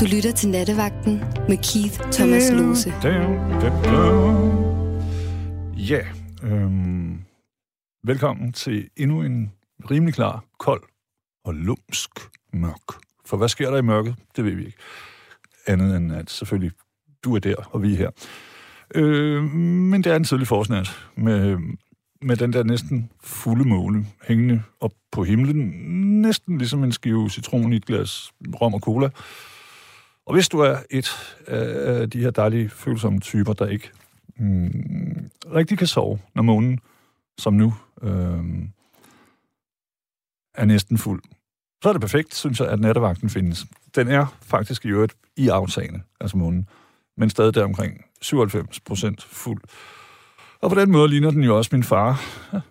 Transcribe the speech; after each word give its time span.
Du 0.00 0.04
lytter 0.04 0.32
til 0.32 0.48
Nattevagten 0.48 1.18
med 1.48 1.56
Keith 1.72 2.12
Thomas 2.12 2.52
Lose. 2.52 2.92
Ja, 5.76 6.00
øhm, 6.42 7.18
velkommen 8.04 8.52
til 8.52 8.88
endnu 8.96 9.22
en 9.22 9.52
rimelig 9.90 10.14
klar, 10.14 10.44
kold 10.58 10.82
og 11.44 11.54
lumsk 11.54 12.10
mørk. 12.52 13.02
For 13.26 13.36
hvad 13.36 13.48
sker 13.48 13.70
der 13.70 13.78
i 13.78 13.82
mørket? 13.82 14.16
Det 14.36 14.44
ved 14.44 14.54
vi 14.54 14.64
ikke. 14.64 14.78
Andet 15.66 15.96
end 15.96 16.12
at 16.12 16.30
selvfølgelig 16.30 16.72
du 17.24 17.34
er 17.34 17.38
der, 17.38 17.54
og 17.70 17.82
vi 17.82 17.92
er 17.92 17.96
her. 17.96 18.10
Øh, 18.94 19.42
men 19.42 20.04
det 20.04 20.12
er 20.12 20.16
en 20.16 20.24
tidlig 20.24 20.46
forårsnat 20.46 20.88
med, 21.16 21.58
med 22.22 22.36
den 22.36 22.52
der 22.52 22.62
næsten 22.62 23.10
fulde 23.22 23.64
måne 23.68 24.06
hængende 24.28 24.62
op 24.80 24.92
på 25.12 25.24
himlen. 25.24 25.56
Næsten 26.20 26.58
ligesom 26.58 26.84
en 26.84 26.92
skive 26.92 27.30
citron 27.30 27.72
i 27.72 27.76
et 27.76 27.86
glas 27.86 28.32
rom 28.60 28.74
og 28.74 28.80
cola. 28.80 29.10
Og 30.30 30.34
hvis 30.34 30.48
du 30.48 30.58
er 30.58 30.78
et 30.90 31.36
af 31.46 32.10
de 32.10 32.20
her 32.20 32.30
dejlige 32.30 32.68
følsomme 32.68 33.20
typer, 33.20 33.52
der 33.52 33.66
ikke 33.66 33.90
mm, 34.36 35.30
rigtig 35.54 35.78
kan 35.78 35.86
sove, 35.86 36.18
når 36.34 36.42
månen, 36.42 36.80
som 37.38 37.52
nu, 37.52 37.74
øh, 38.02 38.44
er 40.54 40.64
næsten 40.64 40.98
fuld, 40.98 41.22
så 41.82 41.88
er 41.88 41.92
det 41.92 42.00
perfekt, 42.00 42.34
synes 42.34 42.60
jeg, 42.60 42.68
at 42.68 42.80
nattevagten 42.80 43.30
findes. 43.30 43.66
Den 43.94 44.08
er 44.08 44.36
faktisk 44.42 44.84
i 44.84 44.88
øvrigt 44.88 45.14
i 45.36 45.48
aftagende, 45.48 46.00
altså 46.20 46.36
månen, 46.36 46.68
men 47.16 47.30
stadig 47.30 47.54
der 47.54 47.64
omkring 47.64 48.04
97 48.20 48.80
procent 48.80 49.22
fuld. 49.22 49.62
Og 50.60 50.70
på 50.70 50.80
den 50.80 50.90
måde 50.90 51.08
ligner 51.08 51.30
den 51.30 51.44
jo 51.44 51.56
også 51.56 51.70
min 51.72 51.84
far. 51.84 52.20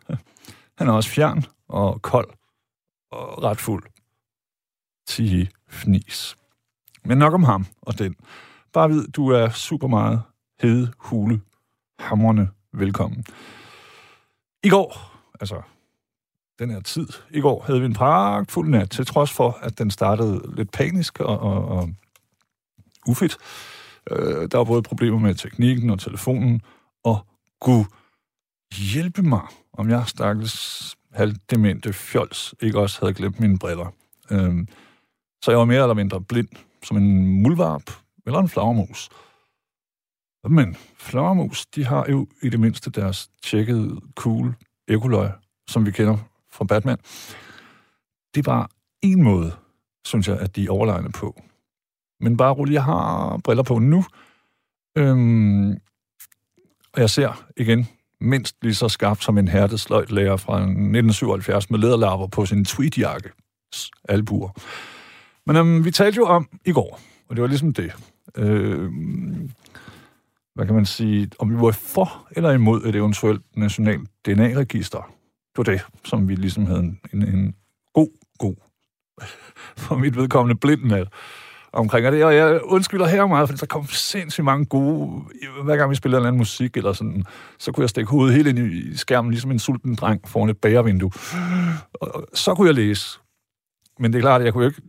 Han 0.78 0.88
er 0.88 0.92
også 0.92 1.10
fjern 1.10 1.44
og 1.68 2.02
kold 2.02 2.30
og 3.12 3.44
ret 3.44 3.60
fuld. 3.60 3.84
Tige 5.08 5.50
fnis. 5.70 6.36
Men 7.06 7.18
nok 7.18 7.34
om 7.34 7.44
ham 7.44 7.66
og 7.82 8.00
den. 8.00 8.16
Bare 8.74 8.90
ved, 8.90 9.08
du 9.08 9.30
er 9.30 9.50
super 9.50 9.88
meget 9.88 10.22
hede, 10.62 10.92
hule, 10.98 11.42
hamrende 12.00 12.48
velkommen. 12.74 13.26
I 14.64 14.70
går, 14.70 15.20
altså 15.40 15.62
den 16.60 16.70
her 16.70 16.82
tid, 16.82 17.08
i 17.30 17.40
går 17.40 17.64
havde 17.68 17.80
vi 17.80 17.86
en 17.86 17.94
pragtfuld 17.94 18.70
nat, 18.70 18.90
til 18.90 19.06
trods 19.06 19.32
for, 19.32 19.58
at 19.62 19.80
den 19.80 19.92
startede 19.92 20.56
lidt 20.56 20.72
panisk 20.72 21.20
og, 21.20 21.40
og, 21.40 21.66
og 21.66 21.90
ufedt. 23.08 23.38
Øh, 24.12 24.52
der 24.52 24.58
var 24.58 24.64
både 24.64 24.82
problemer 24.82 25.20
med 25.20 25.36
teknikken 25.36 25.90
og 25.90 26.00
telefonen, 26.00 26.62
og 27.04 27.26
gud 27.60 27.86
hjælpe 28.76 29.22
mig, 29.22 29.42
om 29.74 29.90
jeg 29.90 30.04
stakkels 30.08 30.98
halvdemente 31.14 31.94
fjols 31.94 32.56
ikke 32.62 32.80
også 32.80 33.00
havde 33.02 33.14
glemt 33.14 33.40
mine 33.40 33.60
briller. 33.60 33.94
Øh, 34.32 34.68
så 35.44 35.52
jeg 35.52 35.58
var 35.58 35.66
mere 35.66 35.82
eller 35.82 35.94
mindre 35.94 36.22
blind 36.22 36.50
som 36.84 36.98
en 36.98 37.42
mulvarp 37.44 37.92
eller 38.26 38.40
en 38.40 38.50
flagermus. 38.50 39.10
Men 40.50 40.76
flagermus, 40.98 41.66
de 41.66 41.86
har 41.86 42.06
jo 42.10 42.28
i 42.42 42.50
det 42.50 42.60
mindste 42.60 42.90
deres 42.90 43.30
tjekkede, 43.44 44.02
cool 44.16 44.56
ekoløg, 44.88 45.32
som 45.70 45.86
vi 45.86 45.92
kender 45.92 46.18
fra 46.52 46.66
Batman. 46.66 46.98
Det 48.34 48.40
er 48.40 48.52
bare 48.52 48.68
en 49.02 49.24
måde, 49.24 49.52
synes 50.06 50.28
jeg, 50.28 50.40
at 50.40 50.56
de 50.56 50.66
er 50.66 50.72
overlegne 50.72 51.12
på. 51.12 51.42
Men 52.20 52.38
bare 52.38 52.54
rolig, 52.54 52.74
jeg 52.74 52.84
har 52.84 53.38
briller 53.44 53.64
på 53.64 53.80
nu. 53.80 54.06
Øhm, 54.98 55.72
og 56.94 57.02
jeg 57.02 57.10
ser 57.10 57.46
igen 57.58 57.88
mindst 58.22 58.56
lige 58.62 58.76
så 58.76 58.90
skarpt 58.90 59.24
som 59.24 59.38
en 59.38 59.48
hærdet 59.48 59.80
sløjtlærer 59.80 60.38
fra 60.38 60.56
1977 60.56 61.70
med 61.70 61.80
læderlapper 61.80 62.28
på 62.28 62.46
sin 62.46 62.66
tweedjakke. 62.66 63.30
Albuer. 64.10 64.50
Men 65.50 65.56
øhm, 65.56 65.86
vi 65.86 65.92
talte 65.92 66.18
jo 66.18 66.26
om 66.26 66.50
i 66.66 66.72
går, 66.72 67.00
og 67.30 67.36
det 67.36 67.42
var 67.42 67.48
ligesom 67.48 67.74
det. 67.74 67.94
Øh, 68.38 68.92
hvad 70.56 70.66
kan 70.66 70.76
man 70.76 70.86
sige? 70.86 71.30
Om 71.40 71.50
vi 71.52 71.56
var 71.56 71.72
for 71.72 72.28
eller 72.32 72.52
imod 72.52 72.86
et 72.86 72.96
eventuelt 72.96 73.42
nationalt 73.56 74.10
DNA-register. 74.26 75.12
Det 75.50 75.58
var 75.58 75.64
det, 75.64 75.82
som 76.06 76.28
vi 76.28 76.36
ligesom 76.36 76.66
havde 76.66 76.80
en, 76.80 77.00
en, 77.14 77.24
en 77.24 77.56
god, 77.94 78.08
god, 78.38 78.56
for 79.78 79.96
mit 79.96 80.18
vedkommende 80.18 80.60
blindnat 80.60 81.08
omkring 81.74 82.06
og 82.06 82.12
det. 82.12 82.26
Og 82.26 82.36
jeg 82.36 82.62
undskylder 82.64 83.08
her 83.08 83.28
meget, 83.28 83.50
for 83.50 83.58
der 83.58 83.66
kom 83.66 83.86
sindssygt 83.86 84.46
mange 84.46 84.66
gode... 84.66 85.24
Hver 85.64 85.78
gang 85.78 85.90
vi 85.90 85.96
spillede 85.96 86.22
en 86.22 86.28
anden 86.28 86.38
musik, 86.38 86.78
eller 86.78 86.94
sådan, 86.94 87.26
så 87.60 87.72
kunne 87.72 87.82
jeg 87.82 87.90
stikke 87.90 88.12
hovedet 88.12 88.36
helt 88.36 88.48
ind 88.48 88.60
i 88.60 88.98
skærmen, 88.98 89.32
ligesom 89.32 89.52
en 89.52 89.60
sulten 89.60 89.96
dreng 89.96 90.28
foran 90.28 90.50
et 90.50 90.58
bagervindue. 90.58 91.12
Og 91.94 92.28
så 92.34 92.56
kunne 92.56 92.68
jeg 92.68 92.76
læse. 92.76 93.20
Men 94.00 94.14
det 94.14 94.20
er 94.20 94.22
klart, 94.22 94.42
at 94.42 94.46
jeg 94.46 94.54
kunne 94.54 94.66
ikke 94.66 94.82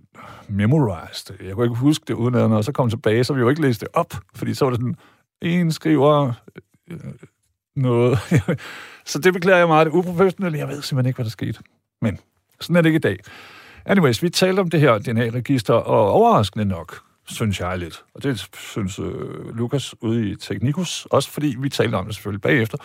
memorized 0.49 1.35
det. 1.39 1.47
Jeg 1.47 1.55
kunne 1.55 1.67
ikke 1.67 1.77
huske 1.77 2.05
det 2.09 2.15
uden 2.15 2.35
at, 2.35 2.43
og 2.43 2.65
så 2.65 2.73
kom 2.73 2.91
tilbage, 2.91 3.25
så 3.25 3.33
vi 3.33 3.41
jo 3.41 3.49
ikke 3.49 3.63
læste 3.63 3.87
det 3.87 3.89
op, 3.95 4.15
fordi 4.35 4.55
så 4.55 4.65
var 4.65 4.71
det 4.71 4.81
sådan, 4.81 4.97
en 5.43 5.73
skriver 5.73 6.33
øh, 6.91 6.99
noget. 7.77 8.19
så 9.07 9.19
det 9.19 9.33
beklager 9.33 9.59
jeg 9.59 9.69
meget. 9.69 9.87
Det 9.87 9.93
er 9.93 9.97
uprofessionelt. 9.97 10.57
Jeg 10.57 10.69
ved 10.69 10.83
simpelthen 10.83 11.09
ikke, 11.09 11.17
hvad 11.17 11.25
der 11.25 11.31
skete. 11.31 11.59
Men 12.03 12.19
sådan 12.61 12.77
er 12.77 12.81
det 12.81 12.89
ikke 12.89 12.97
i 12.97 13.01
dag. 13.01 13.19
Anyways, 13.85 14.23
vi 14.23 14.31
talte 14.31 14.61
om 14.61 14.71
det 14.71 14.81
her 14.81 14.99
DNA-register, 14.99 15.75
og 15.75 16.11
overraskende 16.13 16.65
nok, 16.65 17.03
synes 17.27 17.61
jeg 17.61 17.79
lidt. 17.79 18.05
Og 18.15 18.23
det 18.23 18.49
synes 18.55 18.99
øh, 18.99 19.57
Lukas 19.57 19.95
ude 20.03 20.31
i 20.31 20.37
Teknikus, 20.37 21.07
også 21.11 21.31
fordi 21.31 21.57
vi 21.59 21.69
talte 21.69 21.95
om 21.95 22.05
det 22.05 22.15
selvfølgelig 22.15 22.43
bagefter. 22.43 22.79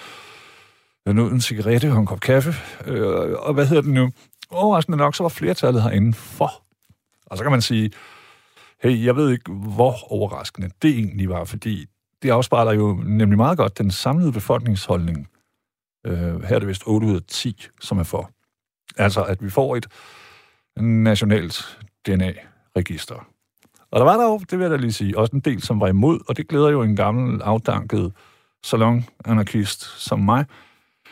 Jeg 1.05 1.13
nåede 1.13 1.31
en 1.31 1.41
cigarette 1.41 1.91
og 1.91 1.97
en 1.97 2.05
kop 2.05 2.19
kaffe. 2.19 2.53
Øh, 2.85 3.31
og 3.39 3.53
hvad 3.53 3.65
hedder 3.65 3.81
det 3.81 3.91
nu? 3.91 4.11
Overraskende 4.49 4.97
nok, 4.97 5.15
så 5.15 5.23
var 5.23 5.29
flertallet 5.29 5.83
herinde 5.83 6.13
for. 6.13 6.64
Og 7.25 7.37
så 7.37 7.43
kan 7.43 7.51
man 7.51 7.61
sige, 7.61 7.91
hey, 8.83 9.05
jeg 9.05 9.15
ved 9.15 9.31
ikke, 9.31 9.51
hvor 9.51 10.13
overraskende 10.13 10.69
det 10.81 10.89
egentlig 10.89 11.29
var, 11.29 11.43
fordi 11.43 11.85
det 12.21 12.29
afspejler 12.29 12.73
jo 12.73 13.03
nemlig 13.05 13.37
meget 13.37 13.57
godt 13.57 13.77
den 13.77 13.91
samlede 13.91 14.31
befolkningsholdning. 14.31 15.29
Øh, 16.05 16.43
her 16.43 16.55
er 16.55 16.59
det 16.59 16.67
vist 16.67 16.83
8 16.85 17.07
ud 17.07 17.15
af 17.15 17.21
10, 17.27 17.67
som 17.81 17.99
er 17.99 18.03
for. 18.03 18.31
Altså, 18.97 19.23
at 19.23 19.43
vi 19.43 19.49
får 19.49 19.75
et 19.75 19.87
nationalt 20.81 21.79
DNA-register. 22.07 23.27
Og 23.91 23.99
der 23.99 24.05
var 24.05 24.17
der 24.17 24.23
jo, 24.23 24.37
det 24.37 24.59
vil 24.59 24.63
jeg 24.63 24.71
da 24.71 24.75
lige 24.75 24.93
sige, 24.93 25.17
også 25.17 25.35
en 25.35 25.39
del, 25.39 25.61
som 25.61 25.79
var 25.79 25.87
imod, 25.87 26.19
og 26.27 26.37
det 26.37 26.47
glæder 26.47 26.69
jo 26.69 26.81
en 26.81 26.95
gammel, 26.95 27.41
afdanket 27.41 28.13
salon-anarkist 28.63 29.81
som 29.81 30.19
mig, 30.19 30.45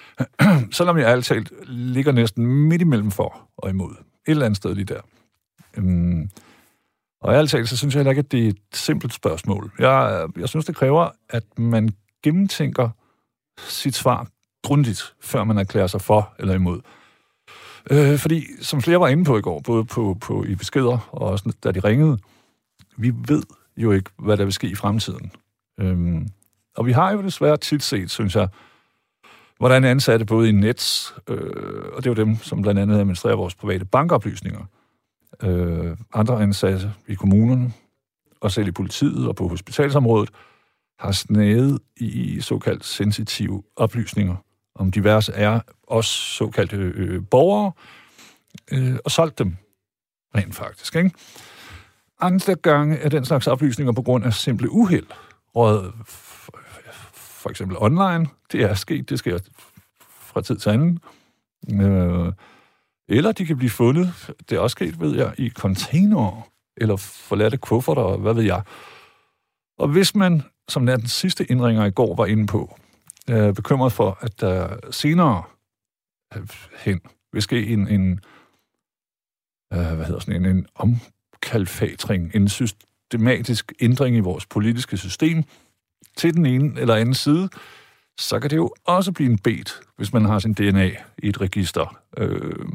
selvom 0.72 0.98
jeg 0.98 1.24
talt 1.24 1.54
ligger 1.68 2.12
næsten 2.12 2.48
midt 2.48 2.82
imellem 2.82 3.12
for 3.12 3.50
og 3.58 3.70
imod. 3.70 3.92
Et 3.92 3.98
eller 4.28 4.46
andet 4.46 4.58
sted 4.58 4.76
lige 4.76 4.86
der. 4.86 5.02
Øhm, 5.78 6.30
og 7.22 7.36
altid 7.36 7.66
så 7.66 7.78
synes 7.78 7.96
jeg 7.96 8.00
heller 8.00 8.12
ikke, 8.12 8.20
at 8.20 8.32
det 8.32 8.46
er 8.46 8.50
et 8.50 8.58
simpelt 8.74 9.14
spørgsmål. 9.14 9.72
Jeg, 9.80 10.28
jeg 10.38 10.50
synes, 10.50 10.66
det 10.66 10.76
kræver, 10.76 11.10
at 11.30 11.60
man 11.60 11.90
gennemtænker 12.24 12.90
sit 13.58 13.96
svar 13.96 14.28
grundigt, 14.64 15.14
før 15.22 15.44
man 15.44 15.58
erklærer 15.58 15.88
sig 15.88 16.02
for 16.02 16.34
eller 16.40 16.54
imod. 16.54 16.82
Øh, 17.92 18.18
fordi, 18.18 18.46
som 18.62 18.82
flere 18.82 19.00
var 19.00 19.08
inde 19.08 19.26
på 19.26 19.38
i 19.38 19.42
går, 19.42 19.60
både 19.60 19.86
på, 19.86 20.18
på 20.22 20.44
i 20.44 20.56
beskeder 20.56 21.10
og 21.12 21.28
også 21.28 21.54
da 21.64 21.72
de 21.72 21.80
ringede, 21.80 22.18
vi 22.98 23.14
ved 23.28 23.44
jo 23.78 23.92
ikke, 23.92 24.10
hvad 24.20 24.38
der 24.38 24.44
vil 24.44 24.54
ske 24.54 24.68
i 24.68 24.76
fremtiden. 24.76 25.32
Øhm, 25.80 26.28
og 26.76 26.86
vi 26.86 26.92
har 26.92 27.12
jo 27.12 27.22
desværre 27.22 27.58
tit 27.58 27.84
set, 27.84 28.12
synes 28.12 28.36
jeg, 28.36 28.48
hvordan 29.58 29.84
ansatte 29.84 30.26
både 30.26 30.50
i 30.50 30.52
Nets, 30.52 31.16
øh, 31.28 31.84
og 31.94 32.04
det 32.04 32.10
er 32.10 32.16
jo 32.18 32.26
dem, 32.26 32.36
som 32.36 32.62
blandt 32.62 32.80
andet 32.80 33.00
administrerer 33.00 33.36
vores 33.36 33.56
private 33.56 33.86
bankoplysninger, 33.86 34.66
øh, 35.44 35.98
andre 36.14 36.42
ansatte 36.42 36.94
i 37.08 37.14
kommunerne, 37.14 37.74
og 38.42 38.52
selv 38.52 38.68
i 38.68 38.72
politiet 38.72 39.28
og 39.28 39.36
på 39.36 39.48
hospitalsområdet, 39.48 40.30
har 41.00 41.12
snæget 41.12 41.80
i 41.98 42.42
såkaldt 42.42 42.86
sensitive 42.86 43.64
oplysninger 43.76 44.36
om 44.76 44.92
diverse 44.92 45.34
er 45.34 45.60
også 45.88 46.12
såkaldte 46.12 46.76
øh, 46.76 47.22
borgere, 47.32 47.72
øh, 48.72 48.96
og 49.06 49.12
solgt 49.12 49.40
dem 49.40 49.56
rent 50.36 50.56
faktisk. 50.56 50.96
Ikke? 50.96 51.12
Andre 52.20 52.56
gange 52.56 52.98
er 52.98 53.10
den 53.10 53.26
slags 53.26 53.48
oplysninger 53.48 53.94
på 53.94 54.02
grund 54.02 54.26
af 54.26 54.34
simple 54.34 54.72
uheld. 54.72 55.06
Råd, 55.56 55.92
for 57.16 57.50
eksempel 57.50 57.78
online, 57.80 58.28
det 58.52 58.62
er 58.62 58.74
sket, 58.74 59.10
det 59.10 59.20
sker 59.20 59.40
fra 60.02 60.42
tid 60.42 60.58
til 60.58 60.70
anden. 60.70 61.00
Øh, 61.72 62.34
eller 63.08 63.32
de 63.32 63.46
kan 63.46 63.58
blive 63.58 63.70
fundet, 63.70 64.32
det 64.50 64.56
er 64.56 64.60
også 64.60 64.74
sket, 64.74 65.00
ved 65.00 65.16
jeg, 65.16 65.34
i 65.38 65.50
containere, 65.50 66.42
eller 66.78 66.96
forladte 66.98 67.58
kufferter, 67.58 68.18
hvad 68.18 68.34
ved 68.34 68.44
jeg. 68.44 68.62
Og 69.78 69.88
hvis 69.88 70.16
man, 70.16 70.44
som 70.68 70.86
den 70.86 71.08
sidste 71.08 71.52
indringer 71.52 71.86
i 71.86 71.92
går 71.92 72.16
var 72.16 72.26
inde 72.26 72.48
på, 72.48 72.78
er 73.28 73.52
bekymret 73.52 73.92
for, 73.92 74.18
at 74.22 74.42
der 74.42 74.78
senere 74.92 75.44
øh, 76.36 76.48
hen 76.78 77.02
vil 77.34 77.42
ske 77.42 77.68
en, 77.68 77.88
en 77.88 78.20
øh, 79.74 79.96
hvad 79.96 80.06
hedder 80.06 80.20
sådan 80.20 80.46
en, 80.46 80.58
en 80.58 80.68
omkalfatring, 80.76 82.36
en 82.36 82.50
systematisk 82.50 83.74
ændring 83.80 84.16
i 84.16 84.20
vores 84.20 84.46
politiske 84.46 84.98
system 84.98 85.44
til 86.18 86.34
den 86.34 86.46
ene 86.46 86.80
eller 86.80 86.96
anden 86.96 87.16
side, 87.16 87.50
så 88.18 88.40
kan 88.40 88.50
det 88.50 88.56
jo 88.56 88.74
også 88.86 89.12
blive 89.12 89.32
en 89.32 89.40
bet, 89.40 89.80
hvis 89.98 90.14
man 90.14 90.26
har 90.26 90.40
sin 90.40 90.54
DNA 90.54 90.92
i 91.18 91.28
et 91.28 91.42
register, 91.42 92.00
øh, 92.18 92.66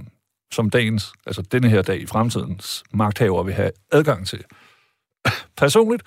som 0.53 0.71
dagens, 0.71 1.13
altså 1.27 1.43
denne 1.43 1.69
her 1.69 1.83
dag 1.83 2.01
i 2.01 2.07
fremtidens 2.07 2.85
magthaver 2.93 3.43
vil 3.43 3.55
have 3.55 3.71
adgang 3.93 4.27
til. 4.27 4.45
Personligt, 5.57 6.03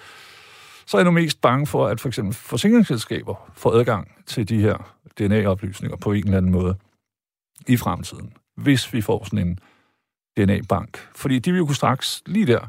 så 0.85 0.97
er 0.97 1.01
jeg 1.01 1.05
nu 1.05 1.11
mest 1.11 1.41
bange 1.41 1.67
for, 1.67 1.88
at 1.88 1.99
for 1.99 2.07
eksempel 2.07 2.33
forsikringsselskaber 2.33 3.51
får 3.55 3.71
adgang 3.71 4.25
til 4.25 4.49
de 4.49 4.61
her 4.61 4.95
DNA-oplysninger 5.19 5.97
på 5.97 6.11
en 6.11 6.23
eller 6.23 6.38
anden 6.38 6.51
måde 6.51 6.75
i 7.67 7.77
fremtiden, 7.77 8.33
hvis 8.55 8.93
vi 8.93 9.01
får 9.01 9.23
sådan 9.23 9.47
en 9.47 9.59
DNA-bank. 10.38 10.97
Fordi 11.15 11.39
de 11.39 11.51
vil 11.51 11.57
jo 11.59 11.65
kunne 11.65 11.75
straks 11.75 12.23
lige 12.25 12.45
der 12.45 12.67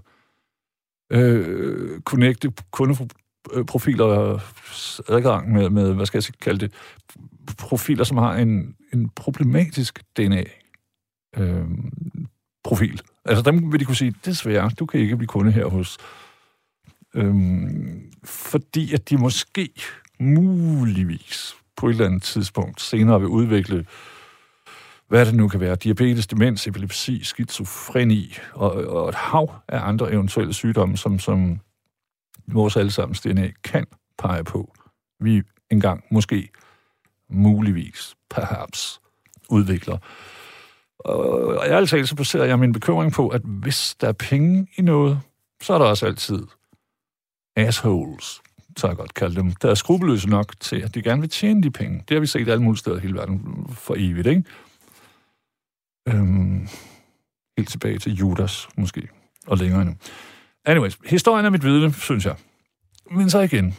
øh, 1.12 2.00
connecte 2.00 2.52
kundeprofiler 2.70 4.04
og 4.04 4.40
adgang 5.08 5.52
med, 5.52 5.70
med, 5.70 5.94
hvad 5.94 6.06
skal 6.06 6.24
jeg 6.28 6.38
kalde 6.40 6.58
det, 6.58 6.74
profiler, 7.58 8.04
som 8.04 8.16
har 8.16 8.34
en, 8.34 8.76
en 8.92 9.08
problematisk 9.08 10.02
DNA 10.16 10.44
Øh, 11.38 11.64
altså 13.24 13.42
dem 13.42 13.72
vil 13.72 13.80
de 13.80 13.84
kunne 13.84 13.96
sige, 13.96 14.14
desværre, 14.24 14.70
du 14.78 14.86
kan 14.86 15.00
ikke 15.00 15.16
blive 15.16 15.28
kunde 15.28 15.52
her 15.52 15.66
hos 15.66 15.98
Øhm, 17.14 18.12
fordi 18.24 18.94
at 18.94 19.10
de 19.10 19.16
måske 19.16 19.70
muligvis 20.20 21.54
på 21.76 21.86
et 21.86 21.90
eller 21.90 22.06
andet 22.06 22.22
tidspunkt 22.22 22.80
senere 22.80 23.20
vil 23.20 23.28
udvikle, 23.28 23.86
hvad 25.08 25.26
det 25.26 25.34
nu 25.34 25.48
kan 25.48 25.60
være, 25.60 25.76
diabetes, 25.76 26.26
demens, 26.26 26.66
epilepsi, 26.66 27.24
skizofreni 27.24 28.34
og, 28.52 28.72
og 28.72 29.08
et 29.08 29.14
hav 29.14 29.54
af 29.68 29.88
andre 29.88 30.12
eventuelle 30.12 30.54
sygdomme, 30.54 30.96
som, 30.96 31.18
som 31.18 31.60
vores 32.46 32.76
allesammens 32.76 33.20
DNA 33.20 33.50
kan 33.64 33.86
pege 34.18 34.44
på. 34.44 34.74
Vi 35.20 35.42
engang 35.70 36.04
måske, 36.10 36.48
muligvis, 37.28 38.14
perhaps, 38.30 39.00
udvikler. 39.48 39.98
Og 41.04 41.66
jeg 41.66 41.76
altså 41.76 42.06
så 42.06 42.16
baserer 42.16 42.44
jeg 42.44 42.58
min 42.58 42.72
bekymring 42.72 43.12
på, 43.12 43.28
at 43.28 43.40
hvis 43.44 43.96
der 44.00 44.08
er 44.08 44.12
penge 44.12 44.66
i 44.76 44.82
noget, 44.82 45.20
så 45.62 45.74
er 45.74 45.78
der 45.78 45.84
også 45.84 46.06
altid 46.06 46.46
assholes, 47.56 48.42
så 48.76 48.86
jeg 48.86 48.96
godt 48.96 49.14
kalde 49.14 49.36
dem, 49.36 49.52
der 49.52 49.70
er 49.70 49.74
skrupelløse 49.74 50.28
nok 50.28 50.54
til, 50.60 50.76
at 50.76 50.94
de 50.94 51.02
gerne 51.02 51.20
vil 51.20 51.30
tjene 51.30 51.62
de 51.62 51.70
penge. 51.70 52.04
Det 52.08 52.14
har 52.14 52.20
vi 52.20 52.26
set 52.26 52.48
alle 52.48 52.62
mulige 52.62 52.78
steder 52.78 52.96
i 52.96 53.00
hele 53.00 53.14
verden 53.14 53.66
for 53.70 53.94
evigt, 53.98 54.26
ikke? 54.26 54.44
Øhm, 56.08 56.68
helt 57.56 57.68
tilbage 57.68 57.98
til 57.98 58.14
Judas, 58.14 58.68
måske, 58.76 59.08
og 59.46 59.58
længere 59.58 59.80
endnu. 59.80 59.96
Anyways, 60.64 60.98
historien 61.06 61.46
er 61.46 61.50
mit 61.50 61.64
vidne, 61.64 61.92
synes 61.92 62.26
jeg. 62.26 62.36
Men 63.10 63.30
så 63.30 63.40
igen, 63.40 63.76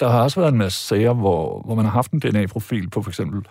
der 0.00 0.08
har 0.08 0.22
også 0.22 0.40
været 0.40 0.52
en 0.52 0.58
masse 0.58 0.86
sager, 0.86 1.12
hvor, 1.12 1.62
hvor 1.62 1.74
man 1.74 1.84
har 1.84 1.92
haft 1.92 2.12
en 2.12 2.20
DNA-profil 2.20 2.90
på 2.90 3.02
for 3.02 3.10
eksempel... 3.10 3.46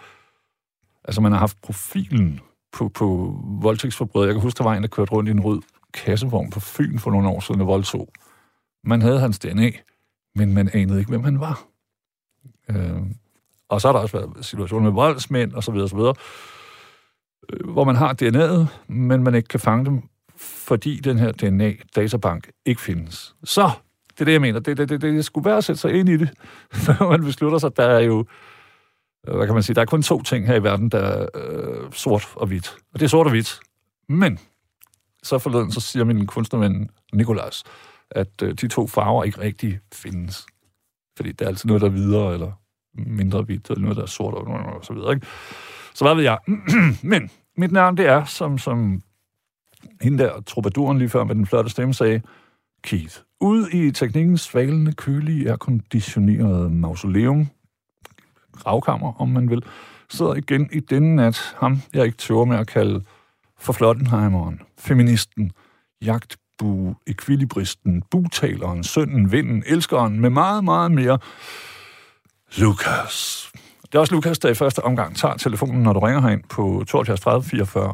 Altså, 1.03 1.21
man 1.21 1.31
har 1.31 1.39
haft 1.39 1.61
profilen 1.61 2.39
på, 2.71 2.89
på 2.89 3.35
voldtægtsforbrydere. 3.61 4.27
Jeg 4.27 4.35
kan 4.35 4.41
huske, 4.41 4.57
der 4.57 4.63
var 4.63 4.73
en, 4.73 4.81
der 4.81 4.89
kørte 4.89 5.11
rundt 5.11 5.29
i 5.29 5.31
en 5.31 5.39
rød 5.39 5.61
kassevogn 5.93 6.49
på 6.49 6.59
Fyn 6.59 6.99
for 6.99 7.11
nogle 7.11 7.29
år 7.29 7.39
siden 7.39 7.61
og 7.61 7.67
voldtog 7.67 8.09
man 8.83 9.01
havde 9.01 9.19
hans 9.19 9.39
DNA, 9.39 9.71
men 10.35 10.53
man 10.53 10.69
anede 10.73 10.99
ikke, 10.99 11.09
hvem 11.09 11.23
han 11.23 11.39
var. 11.39 11.63
Øh, 12.69 13.01
og 13.69 13.81
så 13.81 13.87
har 13.87 13.93
der 13.93 13.99
også 13.99 14.17
været 14.17 14.45
situationer 14.45 14.83
med 14.83 14.91
voldsmænd 14.91 15.53
og 15.53 15.63
så 15.63 15.71
videre, 15.71 15.85
og 15.85 15.89
så 15.89 15.95
videre, 15.95 16.13
øh, 17.53 17.69
hvor 17.69 17.83
man 17.83 17.95
har 17.95 18.15
DNA'et, 18.21 18.91
men 18.93 19.23
man 19.23 19.35
ikke 19.35 19.47
kan 19.47 19.59
fange 19.59 19.85
dem, 19.85 20.01
fordi 20.37 20.99
den 20.99 21.19
her 21.19 21.31
DNA-databank 21.31 22.51
ikke 22.65 22.81
findes. 22.81 23.35
Så, 23.43 23.69
det 24.13 24.21
er 24.21 24.25
det, 24.25 24.31
jeg 24.31 24.41
mener. 24.41 24.59
Det, 24.59 24.77
det, 24.77 24.89
det, 24.89 25.01
det 25.01 25.25
skulle 25.25 25.45
være 25.45 25.57
at 25.57 25.63
sætte 25.63 25.81
sig 25.81 25.93
ind 25.93 26.09
i 26.09 26.17
det, 26.17 26.29
når 26.87 27.09
man 27.09 27.23
beslutter 27.23 27.57
sig. 27.57 27.77
Der 27.77 27.85
er 27.85 27.99
jo, 27.99 28.25
Øh, 29.27 29.35
hvad 29.35 29.45
kan 29.45 29.53
man 29.53 29.63
sige, 29.63 29.75
der 29.75 29.81
er 29.81 29.85
kun 29.85 30.01
to 30.01 30.21
ting 30.21 30.47
her 30.47 30.55
i 30.55 30.63
verden, 30.63 30.89
der 30.89 30.99
er 30.99 31.27
øh, 31.35 31.91
sort 31.91 32.27
og 32.35 32.47
hvidt. 32.47 32.75
Og 32.93 32.99
det 32.99 33.05
er 33.05 33.09
sort 33.09 33.27
og 33.27 33.31
hvidt. 33.31 33.59
Men, 34.09 34.39
så 35.23 35.39
forleden, 35.39 35.71
så 35.71 35.79
siger 35.79 36.05
min 36.05 36.27
kunstnerven 36.27 36.89
Nikolas, 37.13 37.63
at 38.11 38.41
øh, 38.43 38.53
de 38.53 38.67
to 38.67 38.87
farver 38.87 39.23
ikke 39.23 39.41
rigtig 39.41 39.79
findes. 39.93 40.45
Fordi 41.17 41.31
det 41.31 41.41
er 41.41 41.49
altid 41.49 41.67
noget, 41.67 41.81
der 41.81 41.87
er 41.87 41.91
videre, 41.91 42.33
eller 42.33 42.51
mindre 42.93 43.41
hvidt, 43.41 43.69
eller 43.69 43.81
noget, 43.81 43.97
der 43.97 44.03
er 44.03 44.07
sort, 44.07 44.33
og, 44.33 44.43
og 44.45 44.85
så 44.85 44.93
videre. 44.93 45.13
Ikke? 45.13 45.27
Så 45.93 46.05
hvad 46.05 46.15
ved 46.15 46.23
jeg? 46.23 46.37
Men 47.11 47.29
mit 47.57 47.71
navn, 47.71 47.97
det 47.97 48.05
er, 48.05 48.25
som, 48.25 48.57
som 48.57 49.01
hende 50.01 50.23
der, 50.23 50.41
troubaduren 50.41 50.97
lige 50.97 51.09
før 51.09 51.23
med 51.23 51.35
den 51.35 51.45
flotte 51.45 51.69
stemme 51.69 51.93
sagde, 51.93 52.21
Keith. 52.83 53.19
ud 53.39 53.67
i 53.69 53.91
teknikkens 53.91 54.41
svalende, 54.41 54.93
kølige, 54.93 55.49
er 55.49 55.55
konditionerede 55.55 56.69
mausoleum, 56.69 57.47
gravkammer, 58.57 59.21
om 59.21 59.29
man 59.29 59.49
vil, 59.49 59.63
sidder 60.09 60.33
igen 60.33 60.69
i 60.71 60.79
denne 60.79 61.15
nat 61.15 61.55
ham, 61.57 61.81
jeg 61.93 62.05
ikke 62.05 62.17
tør 62.17 62.43
med 62.43 62.57
at 62.57 62.67
kalde 62.67 63.03
for 63.59 63.73
Flottenheimeren, 63.73 64.61
feministen, 64.77 65.51
jagtbu, 66.01 66.95
ekvilibristen, 67.07 68.03
butaleren, 68.11 68.83
sønnen, 68.83 69.31
vinden, 69.31 69.63
elskeren, 69.67 70.19
med 70.19 70.29
meget, 70.29 70.63
meget 70.63 70.91
mere. 70.91 71.19
Lukas. 72.57 73.49
Det 73.83 73.95
er 73.95 73.99
også 73.99 74.15
Lukas, 74.15 74.39
der 74.39 74.49
i 74.49 74.53
første 74.53 74.83
omgang 74.83 75.15
tager 75.15 75.37
telefonen, 75.37 75.83
når 75.83 75.93
du 75.93 75.99
ringer 75.99 76.21
herind 76.21 76.43
på 76.49 76.83
72 76.87 77.19
30 77.19 77.43
44 77.43 77.93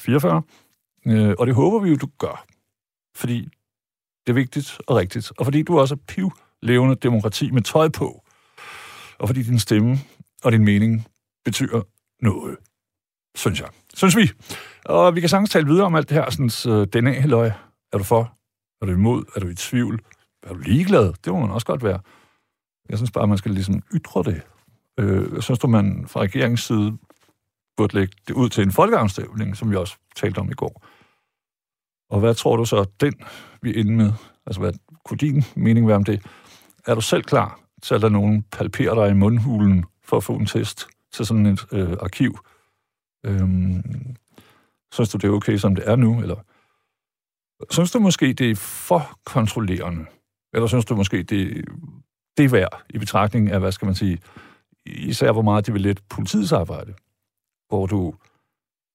44. 0.00 0.42
Øh, 1.06 1.34
og 1.38 1.46
det 1.46 1.54
håber 1.54 1.78
vi 1.78 1.90
jo, 1.90 1.96
du 1.96 2.08
gør. 2.18 2.44
Fordi 3.16 3.48
det 4.26 4.32
er 4.32 4.34
vigtigt 4.34 4.78
og 4.86 4.96
rigtigt. 4.96 5.32
Og 5.38 5.44
fordi 5.44 5.62
du 5.62 5.78
også 5.78 5.94
er 5.94 5.98
piv 6.08 6.32
levende 6.62 6.94
demokrati 6.94 7.50
med 7.50 7.62
tøj 7.62 7.88
på. 7.88 8.24
Og 9.18 9.28
fordi 9.28 9.42
din 9.42 9.58
stemme 9.58 9.96
og 10.44 10.52
din 10.52 10.64
mening 10.64 11.06
betyder 11.44 11.82
noget. 12.22 12.56
Synes 13.34 13.60
jeg. 13.60 13.68
Synes 13.94 14.16
vi. 14.16 14.30
Og 14.84 15.14
vi 15.14 15.20
kan 15.20 15.28
sagtens 15.28 15.50
tale 15.50 15.66
videre 15.66 15.86
om 15.86 15.94
alt 15.94 16.08
det 16.08 16.16
her, 16.16 16.30
sådan, 16.30 16.72
øh, 16.72 16.86
DNA-løg, 16.86 17.52
er 17.92 17.98
du 17.98 18.04
for? 18.04 18.38
Er 18.82 18.86
du 18.86 18.92
imod? 18.92 19.24
Er 19.36 19.40
du 19.40 19.48
i 19.48 19.54
tvivl? 19.54 20.00
Er 20.42 20.52
du 20.52 20.58
ligeglad? 20.58 21.12
Det 21.24 21.32
må 21.32 21.40
man 21.40 21.50
også 21.50 21.66
godt 21.66 21.84
være. 21.84 22.00
Jeg 22.88 22.98
synes 22.98 23.10
bare, 23.10 23.26
man 23.26 23.38
skal 23.38 23.50
ligesom 23.50 23.82
ytre 23.94 24.22
det. 24.22 24.42
Øh, 24.98 25.34
jeg 25.34 25.42
synes 25.42 25.58
du, 25.58 25.66
man 25.66 26.06
fra 26.08 26.20
regeringens 26.20 26.60
side 26.60 26.98
burde 27.76 27.94
lægge 27.94 28.14
det 28.28 28.34
ud 28.34 28.48
til 28.48 28.62
en 28.62 28.72
folkeafstemning, 28.72 29.56
som 29.56 29.70
vi 29.70 29.76
også 29.76 29.96
talte 30.16 30.38
om 30.38 30.50
i 30.50 30.54
går. 30.54 30.86
Og 32.10 32.20
hvad 32.20 32.34
tror 32.34 32.56
du 32.56 32.64
så, 32.64 32.84
den 33.00 33.14
vi 33.62 33.70
er 33.70 33.74
inde 33.74 33.92
med? 33.92 34.12
Altså, 34.46 34.60
hvad 34.60 34.72
kunne 35.04 35.18
din 35.18 35.44
mening 35.56 35.86
være 35.86 35.96
om 35.96 36.04
det? 36.04 36.26
Er 36.86 36.94
du 36.94 37.00
selv 37.00 37.22
klar 37.22 37.60
så 37.82 37.94
er 37.94 37.98
der 37.98 38.08
nogen 38.08 38.42
palperer 38.42 38.94
dig 38.94 39.10
i 39.10 39.14
mundhulen 39.14 39.84
for 40.04 40.16
at 40.16 40.24
få 40.24 40.36
en 40.36 40.46
test 40.46 40.88
til 41.12 41.26
sådan 41.26 41.46
et 41.46 41.66
øh, 41.72 41.96
arkiv? 42.00 42.38
Øhm, 43.26 43.82
synes 44.92 45.08
du, 45.10 45.18
det 45.18 45.24
er 45.24 45.32
okay, 45.32 45.56
som 45.56 45.74
det 45.74 45.88
er 45.88 45.96
nu? 45.96 46.20
Eller 46.20 46.36
Synes 47.70 47.90
du 47.90 47.98
måske, 47.98 48.32
det 48.32 48.50
er 48.50 48.54
for 48.56 49.18
kontrollerende? 49.24 50.06
Eller 50.54 50.66
synes 50.66 50.84
du 50.84 50.96
måske, 50.96 51.22
det, 51.22 51.64
det 52.36 52.44
er 52.44 52.48
værd 52.48 52.82
i 52.90 52.98
betragtning 52.98 53.50
af, 53.50 53.60
hvad 53.60 53.72
skal 53.72 53.86
man 53.86 53.94
sige, 53.94 54.18
især 54.86 55.32
hvor 55.32 55.42
meget 55.42 55.66
det 55.66 55.74
vil 55.74 55.82
lette 55.82 56.02
politiets 56.10 56.52
arbejde? 56.52 56.94
Hvor 57.68 57.86
du 57.86 58.14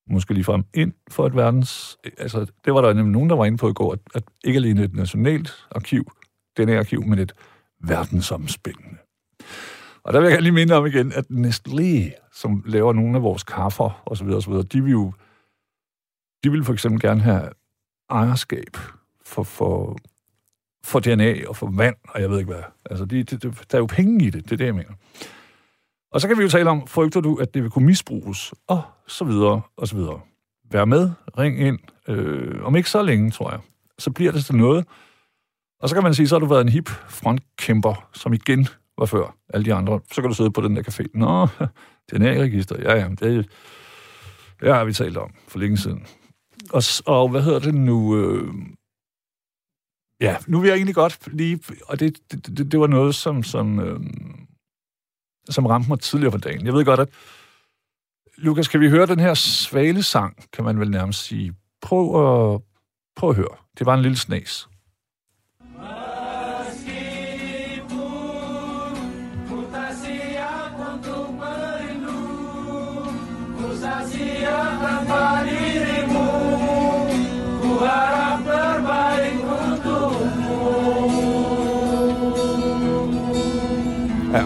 måske 0.10 0.34
lige 0.34 0.44
frem 0.44 0.64
ind 0.74 0.94
for 1.12 1.28
et 1.28 1.36
verdens... 1.36 1.98
Altså, 2.18 2.46
det 2.66 2.74
var 2.74 2.82
der 2.82 2.94
nemlig 2.94 3.12
nogen, 3.12 3.30
der 3.30 3.36
var 3.36 3.46
inde 3.46 3.58
på 3.58 3.70
i 3.70 3.74
går, 3.74 3.94
at, 3.94 4.00
at 4.16 4.24
ikke 4.44 4.58
alene 4.58 4.84
et 4.84 4.94
nationalt 4.94 5.68
arkiv, 5.72 6.12
den 6.58 6.70
her 6.70 6.80
arkiv, 6.80 7.04
men 7.04 7.20
et 7.20 7.34
verdensomspændende. 7.84 8.98
Og 10.04 10.14
der 10.14 10.22
vil 10.22 10.30
jeg 10.30 10.42
lige 10.42 10.52
minde 10.52 10.76
om 10.76 10.86
igen, 10.86 11.12
at 11.12 11.26
Nestlé, 11.32 12.12
som 12.34 12.64
laver 12.66 12.94
nogle 12.94 13.16
af 13.16 13.24
vores 13.24 13.44
kaffer 13.44 14.04
osv., 14.06 14.28
osv., 14.28 14.54
de 14.54 14.84
vil 14.84 14.92
jo 14.92 15.14
de 16.44 16.52
vil 16.52 16.64
for 16.64 16.74
eksempel 16.74 17.02
gerne 17.02 17.22
have 17.22 17.50
ejerskab 18.10 18.78
for, 19.26 19.44
for, 19.44 19.98
for 20.84 21.00
DNA 21.00 21.48
og 21.48 21.56
for 21.56 21.72
vand, 21.76 21.96
og 22.10 22.22
jeg 22.22 22.30
ved 22.30 22.40
ikke 22.40 22.54
hvad. 22.54 22.64
Altså, 22.90 23.06
de, 23.06 23.24
de, 23.24 23.38
de, 23.38 23.54
der 23.72 23.78
er 23.78 23.78
jo 23.78 23.86
penge 23.86 24.26
i 24.26 24.30
det, 24.30 24.44
det 24.44 24.52
er 24.52 24.58
det, 24.58 24.66
jeg 24.66 24.76
mener. 24.76 24.94
Og 26.12 26.22
så 26.22 26.28
kan 26.28 26.38
vi 26.38 26.44
jo 26.44 26.50
tale 26.50 26.70
om, 26.70 26.88
frygter 26.88 27.22
du, 27.22 27.36
at 27.36 27.54
det 27.54 27.64
vil 27.64 27.72
kunne 27.72 27.86
misbruges, 27.86 28.54
og 28.68 28.82
så 29.08 29.26
videre, 29.26 29.62
og 29.78 29.88
så 29.88 29.96
videre. 29.96 30.20
Vær 30.72 30.86
med, 30.86 31.12
ring 31.38 31.60
ind. 31.60 31.80
Øh, 32.08 32.66
om 32.66 32.76
ikke 32.76 32.90
så 32.90 33.02
længe, 33.02 33.32
tror 33.32 33.52
jeg. 33.52 33.60
Så 34.00 34.12
bliver 34.12 34.32
det 34.32 34.46
til 34.46 34.56
noget. 34.56 34.86
Og 35.84 35.90
så 35.90 35.96
kan 35.96 36.04
man 36.04 36.14
sige, 36.14 36.28
så 36.28 36.36
har 36.36 36.40
du 36.40 36.46
været 36.46 36.62
en 36.62 36.70
hip 36.70 36.90
frontkæmper, 36.90 38.10
som 38.14 38.34
igen 38.34 38.68
var 38.98 39.06
før 39.06 39.36
alle 39.50 39.66
de 39.66 39.74
andre. 39.74 40.00
Så 40.12 40.22
kan 40.22 40.30
du 40.30 40.36
sidde 40.36 40.52
på 40.52 40.62
den 40.62 40.76
der 40.76 40.84
café. 40.84 41.06
Nå, 41.14 41.48
DNA-register, 42.12 42.82
ja, 42.82 42.96
ja, 42.96 43.10
det, 43.10 43.50
det 44.60 44.74
har 44.74 44.84
vi 44.86 44.94
talt 44.94 45.18
om 45.18 45.34
for 45.48 45.60
længe 45.60 45.78
siden. 45.78 46.06
Og, 46.70 46.84
og 47.06 47.30
hvad 47.30 47.42
hedder 47.42 47.60
det 47.60 47.76
nu? 47.76 48.18
Øh, 48.18 48.54
ja, 50.22 50.38
nu 50.48 50.60
vil 50.60 50.68
jeg 50.68 50.76
egentlig 50.76 50.96
godt 50.96 51.28
lige... 51.28 51.60
Og 51.86 52.00
det, 52.00 52.18
det, 52.32 52.58
det, 52.58 52.72
det 52.72 52.80
var 52.80 52.88
noget, 52.88 53.16
som, 53.16 53.44
som, 53.44 53.80
øh, 53.80 54.00
som 55.50 55.66
ramte 55.66 55.90
mig 55.90 56.00
tidligere 56.00 56.32
på 56.32 56.38
dagen. 56.38 56.66
Jeg 56.66 56.74
ved 56.74 56.86
godt, 56.86 57.00
at... 57.00 57.10
Lukas, 58.38 58.68
kan 58.68 58.80
vi 58.80 58.90
høre 58.90 59.06
den 59.06 59.20
her 59.20 59.34
svale 59.34 60.04
sang, 60.04 60.46
kan 60.54 60.64
man 60.64 60.80
vel 60.80 60.92
nærmest 60.92 61.24
sige. 61.24 61.54
Prøv 61.82 62.04
at, 62.04 62.62
prøv 63.16 63.30
at 63.30 63.36
høre. 63.36 63.56
Det 63.80 63.86
var 63.86 63.94
en 63.94 64.02
lille 64.02 64.18
snas. 64.18 64.68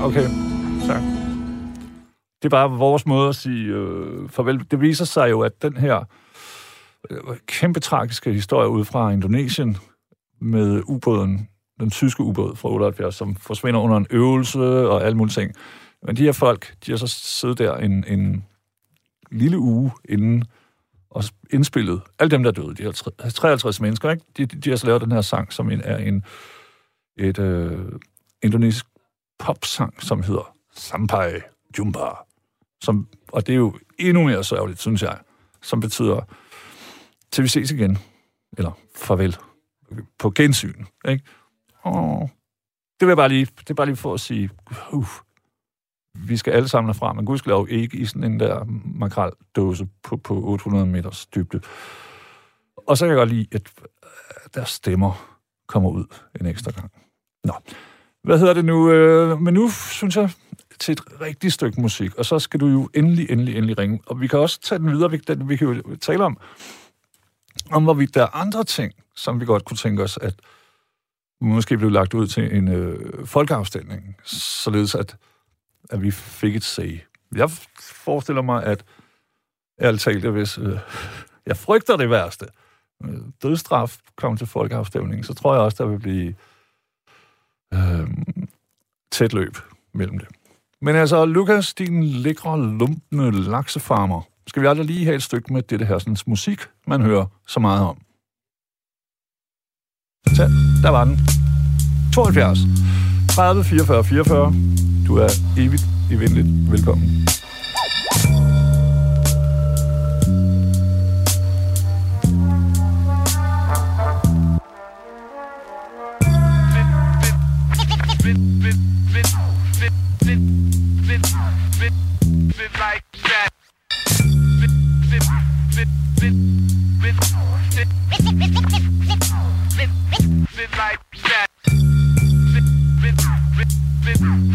Okay. 0.08 0.30
Tak. 0.88 1.02
Det 2.42 2.46
er 2.46 2.50
bare 2.50 2.70
vores 2.70 3.06
måde 3.06 3.30
at 3.30 3.36
sige 3.36 3.66
øh, 3.68 4.30
farvel. 4.30 4.72
Det 4.72 4.82
viser 4.82 5.06
sig 5.06 5.30
jo, 5.30 5.42
at 5.42 5.62
den 5.62 5.78
her 5.78 6.04
øh, 7.10 7.20
kæmpe 7.46 7.80
tragiske 7.80 8.34
historie 8.34 8.70
ud 8.70 8.86
fra 8.86 9.12
Indonesien 9.12 9.78
med 10.42 10.82
ubåden, 10.86 11.48
den 11.80 11.90
tyske 11.90 12.24
ubåd 12.24 12.56
fra 12.56 12.70
78, 12.70 13.16
som 13.16 13.36
forsvinder 13.36 13.80
under 13.80 13.98
en 13.98 14.08
øvelse 14.10 14.60
og 14.90 15.04
alle 15.06 15.18
mulige 15.18 15.34
ting. 15.34 15.54
Men 16.04 16.18
de 16.18 16.24
her 16.24 16.32
folk, 16.32 16.74
de 16.86 16.92
har 16.92 16.98
så 16.98 17.08
siddet 17.08 17.58
der 17.58 17.78
en, 17.78 18.06
en 18.08 18.46
lille 19.32 19.60
uge 19.60 19.92
inden 20.10 20.44
og 21.10 21.24
indspillet. 21.52 22.02
Alle 22.20 22.32
dem, 22.32 22.44
der 22.44 22.50
er 22.50 22.54
døde, 22.54 22.76
de 22.76 22.84
her 22.84 22.92
53 23.36 23.82
mennesker, 23.82 24.12
ikke? 24.12 24.24
De, 24.38 24.46
de 24.46 24.70
har 24.70 24.78
så 24.78 24.88
lavet 24.88 25.02
den 25.02 25.12
her 25.12 25.22
sang, 25.22 25.54
som 25.54 25.72
en, 25.72 25.82
er 25.84 25.98
en 25.98 26.24
et 27.18 27.40
øh, 27.40 27.86
indonesisk 28.44 28.86
popsang, 29.40 30.04
som 30.04 30.24
hedder 30.24 30.54
Sampai 30.74 31.42
Jumba. 31.78 32.10
Som, 32.82 33.08
og 33.32 33.48
det 33.48 33.54
er 33.54 33.58
jo 33.58 33.80
endnu 34.00 34.24
mere 34.24 34.44
sørgeligt, 34.44 34.82
synes 34.82 35.02
jeg, 35.02 35.20
som 35.62 35.80
betyder, 35.80 36.22
til 37.32 37.44
vi 37.44 37.48
ses 37.48 37.72
igen. 37.72 37.98
Eller 38.58 38.72
farvel. 38.96 39.38
På 40.20 40.30
gensyn. 40.30 40.86
Ikke? 41.08 41.24
Og 41.82 42.30
det 43.00 43.08
vil 43.08 43.12
jeg 43.12 43.18
bare 43.18 43.30
lige, 43.30 43.46
det 43.46 43.70
er 43.70 43.74
bare 43.74 43.86
lige 43.86 43.96
for 43.96 44.14
at 44.14 44.20
sige, 44.20 44.50
uh, 44.92 45.08
vi 46.14 46.38
skal 46.38 46.54
alle 46.54 46.68
sammen 46.68 46.96
fra, 46.96 47.14
men 47.14 47.26
gudskelov 47.26 47.68
ikke 47.70 47.98
i 47.98 48.06
sådan 48.06 48.24
en 48.24 48.40
der 48.40 48.64
makraldåse 48.86 49.88
på, 50.04 50.18
på 50.18 50.44
800 50.44 50.86
meters 50.86 51.26
dybde. 51.26 51.62
Og 52.88 52.98
så 52.98 53.06
kan 53.06 53.10
jeg 53.10 53.18
godt 53.18 53.30
lide, 53.30 53.48
at 53.52 53.72
deres 54.56 54.70
stemmer 54.70 55.38
kommer 55.68 55.90
ud 55.90 56.06
en 56.40 56.46
ekstra 56.46 56.72
gang. 56.72 56.92
Nå, 57.44 57.54
hvad 58.24 58.40
hedder 58.40 58.54
det 58.54 58.66
nu? 58.66 58.92
Øh, 58.92 59.42
men 59.42 59.54
nu 59.54 59.70
synes 59.70 60.16
jeg 60.16 60.30
til 60.80 60.92
et 60.92 61.22
rigtigt 61.22 61.54
stykke 61.54 61.82
musik, 61.82 62.16
og 62.16 62.26
så 62.26 62.40
skal 62.40 62.60
du 62.60 62.68
jo 62.68 62.90
endelig, 62.94 63.32
endelig, 63.32 63.56
endelig 63.56 63.78
ringe. 63.78 64.00
Og 64.06 64.22
vi 64.22 64.28
kan 64.28 64.40
også 64.40 64.62
tage 64.62 64.80
den 64.80 64.92
videre, 64.92 65.12
vi, 65.12 65.18
den, 65.18 65.50
vi 65.50 65.56
kan 65.56 65.68
jo 65.68 65.96
tale 65.96 66.24
om, 66.24 66.38
om 67.72 67.84
hvorvidt 67.84 68.16
der 68.16 68.22
er 68.22 68.36
andre 68.36 68.64
ting, 68.64 68.94
som 69.16 69.40
vi 69.40 69.46
godt 69.46 69.66
kunne 69.66 69.78
tænke 69.78 70.04
os, 70.04 70.18
at 70.18 70.34
måske 71.42 71.78
blev 71.78 71.92
lagt 71.92 72.14
ud 72.14 72.28
til 72.28 72.56
en 72.58 72.68
øh, 72.68 73.26
folkeafstemning, 73.26 74.16
således 74.24 74.96
at, 74.96 75.16
at 75.90 76.02
vi 76.02 76.12
fik 76.12 76.56
et 76.56 76.64
say. 76.64 77.00
Jeg 77.36 77.50
forestiller 77.80 78.42
mig, 78.42 78.64
at 78.64 78.86
ærligt 79.82 80.04
talt, 80.04 80.26
hvis 80.26 80.58
øh, 80.58 80.80
jeg 81.46 81.58
frygter 81.58 81.98
det 81.98 82.10
værste, 82.10 82.46
øh, 83.04 83.20
dødstraf 83.44 83.98
kom 84.16 84.38
til 84.38 84.48
folkeafstemningen, 84.48 85.24
så 85.24 85.34
tror 85.34 85.54
jeg 85.54 85.62
også, 85.62 85.84
der 85.84 85.90
vil 85.90 86.00
blive 86.00 86.36
øh, 87.74 88.08
tæt 89.12 89.34
løb 89.34 89.58
mellem 89.94 90.20
det. 90.20 90.28
Men 90.82 90.96
altså, 90.96 91.26
Lukas, 91.26 91.74
din 91.74 92.04
lækre, 92.04 92.62
lumpende 92.62 93.32
laksefarmer, 93.32 94.22
skal 94.48 94.62
vi 94.62 94.68
aldrig 94.68 94.86
lige 94.86 95.06
have 95.06 95.16
et 95.16 95.24
stykke 95.24 95.54
med 95.54 95.62
det 95.62 95.88
her 95.88 96.00
sådan, 96.00 96.18
musik, 96.28 96.60
man 96.88 97.02
hører 97.02 97.26
så 97.48 97.60
meget 97.60 97.82
om? 97.82 97.98
Så, 100.28 100.44
der 100.84 100.90
var 100.90 101.04
den. 101.04 101.18
72 102.14 102.60
30 103.30 103.64
44 103.64 104.04
44. 104.04 104.54
Du 105.08 105.16
er 105.16 105.30
evigt 105.58 105.84
evindeligt 106.12 106.72
velkommen. 106.72 107.28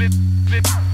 Flip, 0.02 0.12
flip. 0.48 0.91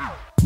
Ow! 0.00 0.37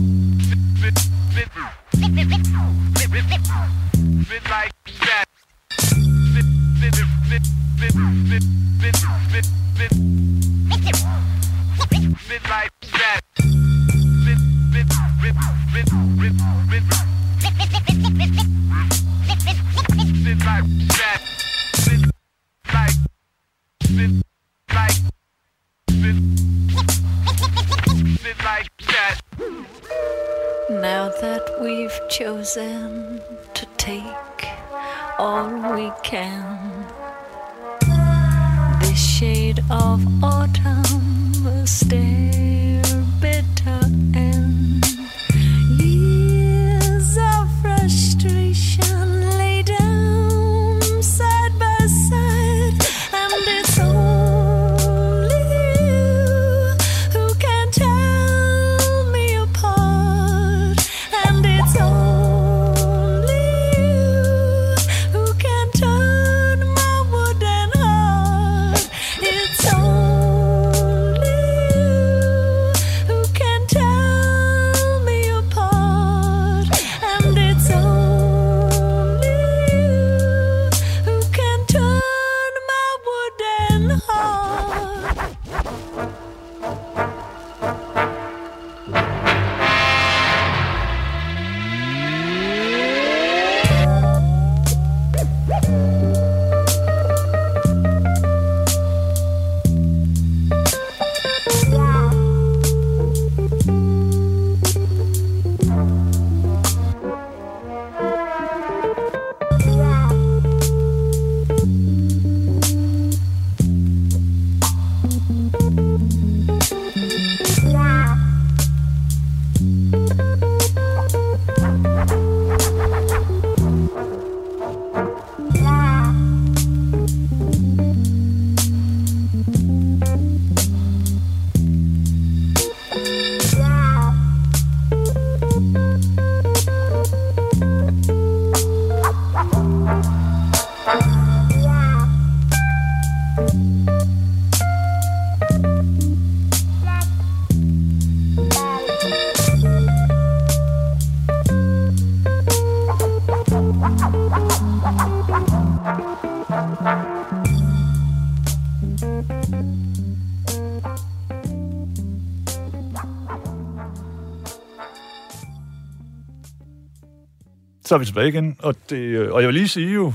Så 167.92 167.96
er 167.96 167.98
vi 167.98 168.04
tilbage 168.04 168.28
igen, 168.28 168.56
og, 168.58 168.74
det, 168.90 168.96
øh, 168.96 169.32
og 169.32 169.40
jeg 169.40 169.48
vil 169.48 169.54
lige 169.54 169.68
sige 169.68 169.92
jo, 169.92 170.12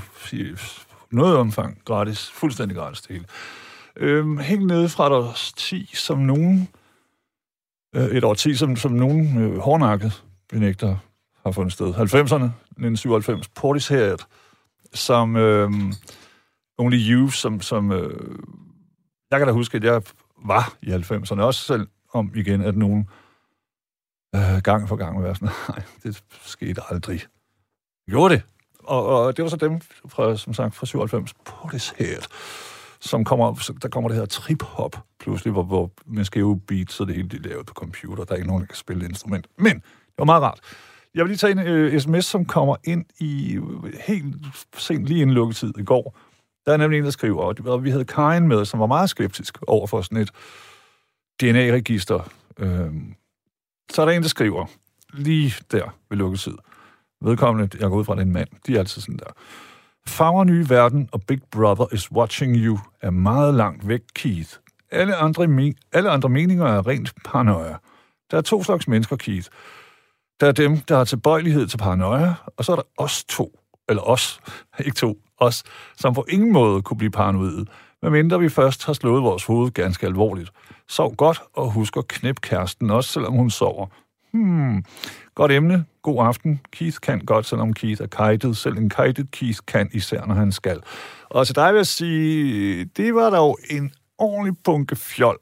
noget 1.12 1.38
omfang 1.38 1.82
gratis, 1.86 2.30
fuldstændig 2.30 2.78
gratis 2.78 3.02
det 3.02 3.12
hele. 3.12 3.26
Øhm, 3.96 4.38
helt 4.38 4.68
nede 4.68 4.90
fra 4.90 5.08
et 5.08 5.14
års 5.14 5.54
10, 5.54 5.92
som 5.94 6.18
nogen, 6.20 6.70
øh, 7.96 8.06
et 8.06 8.24
år 8.24 8.34
10, 8.34 8.56
som, 8.56 8.76
som 8.76 8.92
nogen 8.92 9.38
øh, 9.38 9.58
hårdnakket 9.58 10.24
benægter 10.50 10.98
har 11.44 11.52
fundet 11.52 11.74
sted. 11.74 11.88
90'erne, 11.88 12.46
1997, 12.46 13.48
Portishead, 13.48 14.18
som 14.94 15.36
øh, 15.36 15.72
Only 16.78 16.98
You, 16.98 17.30
som, 17.30 17.62
som 17.62 17.92
øh, 17.92 18.40
jeg 19.32 19.40
kan 19.40 19.48
da 19.48 19.54
huske, 19.54 19.78
at 19.78 19.84
jeg 19.84 20.02
var 20.46 20.74
i 20.82 20.90
90'erne, 20.90 21.42
også 21.42 21.64
selv 21.64 21.88
om 22.14 22.32
igen, 22.36 22.62
at 22.62 22.78
nogen 22.78 23.10
øh, 24.36 24.62
gang 24.64 24.88
for 24.88 24.96
gang 24.96 25.24
var 25.24 25.34
sådan, 25.34 25.50
nej, 25.70 25.84
det 26.04 26.24
skete 26.42 26.82
aldrig. 26.90 27.22
Gjorde 28.10 28.34
det. 28.34 28.44
Og, 28.84 29.06
og 29.06 29.38
det 29.38 29.44
var 29.44 29.50
så 29.50 29.58
dem, 29.58 29.82
fra, 30.08 30.38
som 30.38 30.54
sagt, 30.54 30.76
fra 30.76 30.86
97, 30.86 31.34
Portishead, 31.46 32.22
som 33.00 33.24
kommer, 33.24 33.74
der 33.82 33.90
kommer 33.90 34.10
det 34.10 34.18
her 34.18 34.26
trip-hop 34.26 34.96
pludselig, 35.20 35.52
hvor, 35.52 35.64
hvor 35.64 35.92
man 36.06 36.26
skæve 36.26 36.60
beat, 36.60 36.92
så 36.92 37.06
det 37.06 37.16
hele 37.16 37.30
det 37.30 37.46
er 37.46 37.50
lavet 37.50 37.66
på 37.66 37.74
computer. 37.74 38.24
Der 38.24 38.32
er 38.32 38.36
ikke 38.36 38.48
nogen, 38.48 38.62
der 38.62 38.68
kan 38.68 38.76
spille 38.76 39.06
et 39.06 39.10
instrument. 39.10 39.48
Men 39.58 39.76
det 39.76 40.18
var 40.18 40.26
meget 40.26 40.44
rart. 40.44 40.60
Jeg 41.16 41.24
vil 41.24 41.30
lige 41.30 41.38
tage 41.38 41.52
en 41.52 41.60
øh, 41.60 42.00
sms, 42.00 42.26
som 42.26 42.46
kommer 42.46 42.76
ind 42.84 43.06
i 43.20 43.54
øh, 43.54 43.94
helt 44.08 44.36
sent, 44.78 45.06
lige 45.06 45.22
inden 45.22 45.34
lukketid 45.34 45.74
i 45.78 45.84
går. 45.84 46.18
Der 46.66 46.74
er 46.74 46.78
nemlig 46.78 46.98
en, 46.98 47.04
der 47.04 47.12
skriver, 47.12 47.54
og 47.66 47.84
vi 47.84 47.90
havde 47.90 48.06
Karin 48.06 48.48
med, 48.48 48.66
som 48.66 48.80
var 48.80 48.86
meget 48.86 49.10
skeptisk 49.10 49.58
over 49.68 49.88
for 49.88 50.02
sådan 50.02 50.18
et 50.18 50.32
DNA-register. 51.42 52.32
Øh, 52.60 52.92
så 53.92 54.02
er 54.02 54.06
der 54.06 54.14
en, 54.14 54.22
der 54.22 54.30
skriver, 54.30 54.66
lige 55.14 55.54
der 55.72 55.98
ved 56.10 56.18
lukketid. 56.18 56.54
Vedkommende, 57.22 57.78
jeg 57.80 57.90
går 57.90 57.98
ud 57.98 58.06
fra, 58.06 58.16
den 58.16 58.34
mand. 58.34 58.48
De 58.68 58.76
er 58.76 58.80
altid 58.80 59.02
sådan 59.02 59.18
der. 59.18 59.32
Farver 60.08 60.44
nye 60.44 60.70
verden 60.70 61.10
og 61.12 61.22
Big 61.28 61.40
Brother 61.52 61.94
is 61.94 62.12
watching 62.12 62.56
you 62.56 62.80
er 63.02 63.10
meget 63.10 63.54
langt 63.54 63.88
væk, 63.88 64.02
Keith. 64.16 64.54
Alle 64.92 65.16
andre, 65.16 65.44
me- 65.44 65.90
alle 65.94 66.10
andre 66.10 66.30
meninger 66.30 66.66
er 66.66 66.88
rent 66.88 67.14
paranoia. 67.26 67.76
Der 68.32 68.38
er 68.38 68.42
to 68.42 68.64
slags 68.64 68.88
mennesker, 68.88 69.16
Keith. 69.16 69.48
Der 70.40 70.48
er 70.48 70.52
dem, 70.52 70.78
der 70.78 70.98
har 70.98 71.04
tilbøjelighed 71.04 71.68
til 71.68 71.78
paranoia, 71.78 72.34
og 72.58 72.66
så 72.66 72.72
er 72.72 72.76
der 72.76 72.84
os 72.98 73.24
to, 73.24 73.60
eller 73.90 74.04
os, 74.04 74.40
ikke 74.86 74.96
to, 74.96 75.18
os, 75.40 75.64
som 75.98 76.14
på 76.14 76.26
ingen 76.30 76.54
måde 76.54 76.82
kunne 76.82 76.98
blive 76.98 77.12
paranoide, 77.12 77.66
medmindre 78.02 78.40
vi 78.40 78.50
først 78.50 78.86
har 78.86 78.94
slået 78.94 79.24
vores 79.24 79.46
hoved 79.46 79.72
ganske 79.72 80.06
alvorligt. 80.06 80.52
Sov 80.88 81.16
godt 81.16 81.42
og 81.54 81.72
husk 81.72 81.98
at 81.98 82.08
knæppe 82.08 82.42
kæresten, 82.42 82.90
også 82.90 83.10
selvom 83.10 83.34
hun 83.34 83.50
sover. 83.50 83.88
Hmm, 84.38 84.84
godt 85.36 85.52
emne. 85.52 85.86
God 86.02 86.26
aften. 86.26 86.62
Keith 86.72 86.98
kan 87.02 87.20
godt, 87.20 87.46
selvom 87.46 87.74
Keith 87.74 88.02
er 88.02 88.08
kajtet. 88.08 88.58
Selv 88.58 88.78
en 88.78 88.90
kajtet 88.90 89.32
Keith 89.32 89.60
kan, 89.68 89.90
især 89.94 90.26
når 90.26 90.36
han 90.36 90.52
skal. 90.52 90.82
Og 91.30 91.46
til 91.46 91.56
dig 91.56 91.74
vil 91.74 91.80
jeg 91.80 91.88
sige, 91.88 92.86
det 92.86 93.16
var 93.16 93.30
dog 93.30 93.60
en 93.70 93.92
ordentlig 94.18 94.58
bunke 94.64 94.96
fjol. 94.96 95.38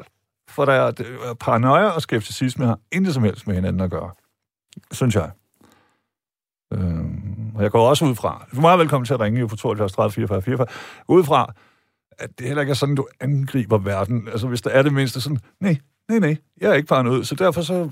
For 0.50 0.66
der 0.66 0.74
er 0.74 0.88
øh, 0.88 1.36
paranoia 1.40 1.90
og 1.90 2.02
skepticisme 2.02 2.66
har 2.66 2.80
intet 2.92 3.14
som 3.14 3.24
helst 3.24 3.48
med 3.48 3.56
hinanden 3.56 3.82
at 3.82 3.92
gøre. 3.92 4.12
Synes 4.92 5.16
jeg. 5.16 5.32
Øhm, 6.74 7.56
og 7.56 7.64
jeg 7.64 7.72
går 7.72 7.90
også 7.90 8.06
ud 8.06 8.16
fra, 8.16 8.48
du 8.52 8.58
er 8.58 8.62
meget 8.62 8.80
velkommen 8.80 9.06
til 9.06 9.14
at 9.14 9.20
ringe 9.20 9.40
jo 9.40 9.48
på 9.48 9.56
72 9.56 9.92
30 9.92 10.12
44 10.12 10.42
44, 10.42 10.68
ud 11.08 11.24
fra, 11.24 11.54
at 12.12 12.40
det 12.40 12.48
heller 12.48 12.62
ikke 12.62 12.72
er 12.72 12.76
sådan, 12.76 12.96
du 12.96 13.08
angriber 13.20 13.78
verden. 13.78 14.28
Altså, 14.28 14.48
hvis 14.48 14.62
der 14.62 14.70
er 14.70 14.82
det 14.82 14.94
mindste 14.94 15.22
sådan, 15.22 15.40
nej, 15.60 15.78
nej, 16.10 16.20
nej, 16.20 16.38
jeg 16.62 16.70
er 16.70 16.74
ikke 16.74 16.88
paranoid, 16.88 17.24
så 17.24 17.36
derfor 17.36 17.62
så, 17.62 17.90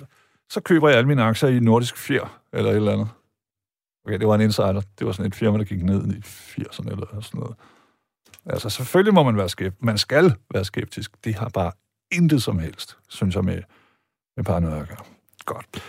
så 0.50 0.62
køber 0.62 0.90
jeg 0.90 0.98
alle 0.98 1.08
mine 1.08 1.24
aktier 1.24 1.50
i 1.50 1.60
Nordisk 1.60 1.98
Fjer, 1.98 2.42
eller 2.54 2.72
et 2.72 2.76
eller 2.76 2.92
andet. 2.94 3.08
Okay, 4.06 4.20
det 4.20 4.28
var 4.28 4.36
en 4.36 4.42
insider. 4.42 4.82
Det 5.00 5.08
var 5.08 5.12
sådan 5.12 5.26
et 5.26 5.36
firma, 5.36 5.58
der 5.58 5.64
gik 5.64 5.84
ned 5.84 6.14
i 6.14 6.18
80'erne 6.20 6.92
eller 6.92 7.22
sådan 7.22 7.40
noget. 7.40 7.56
Altså, 8.46 8.70
selvfølgelig 8.70 9.14
må 9.14 9.24
man 9.24 9.38
være 9.38 9.50
skeptisk. 9.50 9.84
Man 9.84 9.98
skal 9.98 10.36
være 10.54 10.66
skeptisk. 10.66 11.26
Det 11.26 11.36
har 11.36 11.50
bare 11.50 11.72
intet 12.12 12.44
som 12.44 12.60
helst, 12.60 12.98
synes 13.10 13.36
jeg, 13.36 13.44
med, 13.44 13.62
med 14.38 14.44
paranoia 14.44 14.82
at 14.82 14.88
gøre. 14.88 15.06
Godt. 15.46 15.84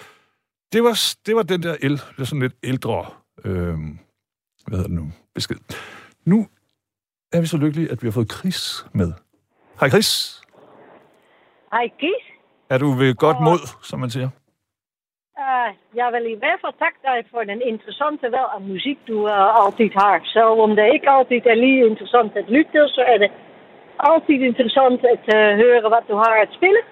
Det 0.72 0.84
var, 0.84 1.00
det 1.26 1.36
var 1.36 1.42
den 1.42 1.62
der 1.62 1.76
el, 1.80 1.92
det 1.92 2.18
er 2.18 2.24
sådan 2.24 2.42
lidt 2.42 2.54
ældre, 2.62 3.06
øh, 3.44 3.78
hvad 4.66 4.78
hedder 4.78 4.82
det 4.82 4.90
nu, 4.90 5.12
besked. 5.34 5.56
Nu 6.24 6.48
er 7.32 7.40
vi 7.40 7.46
så 7.46 7.56
lykkelige, 7.56 7.90
at 7.90 8.02
vi 8.02 8.06
har 8.06 8.12
fået 8.12 8.32
Chris 8.32 8.86
med. 8.92 9.12
Hej 9.80 9.88
Chris. 9.88 10.40
Hej 11.72 11.88
Chris. 11.98 12.38
Er 12.70 12.78
du 12.78 12.92
ved 12.92 13.14
godt 13.14 13.36
mod, 13.40 13.58
som 13.82 14.00
man 14.00 14.10
siger? 14.10 14.30
Uh, 15.44 15.70
jeg 16.00 16.08
vil 16.14 16.24
i 16.34 16.38
hvert 16.42 16.60
fald 16.62 16.74
takke 16.82 17.00
dig 17.08 17.18
for 17.32 17.40
den 17.50 17.60
interessante 17.72 18.26
valg 18.34 18.50
af 18.56 18.60
musik, 18.72 18.98
du 19.10 19.16
uh, 19.34 19.60
altid 19.62 19.90
har. 20.00 20.14
Selvom 20.34 20.70
det 20.76 20.94
ikke 20.94 21.08
altid 21.16 21.46
er 21.52 21.58
lige 21.64 21.80
interessant 21.90 22.32
at 22.40 22.46
lytte, 22.56 22.80
så 22.96 23.02
er 23.12 23.18
det 23.22 23.30
altid 24.08 24.40
interessant 24.50 25.00
at 25.14 25.24
uh, 25.36 25.50
høre, 25.62 25.88
hvad 25.92 26.02
du 26.10 26.16
har 26.24 26.34
at 26.44 26.50
spille 26.58 26.82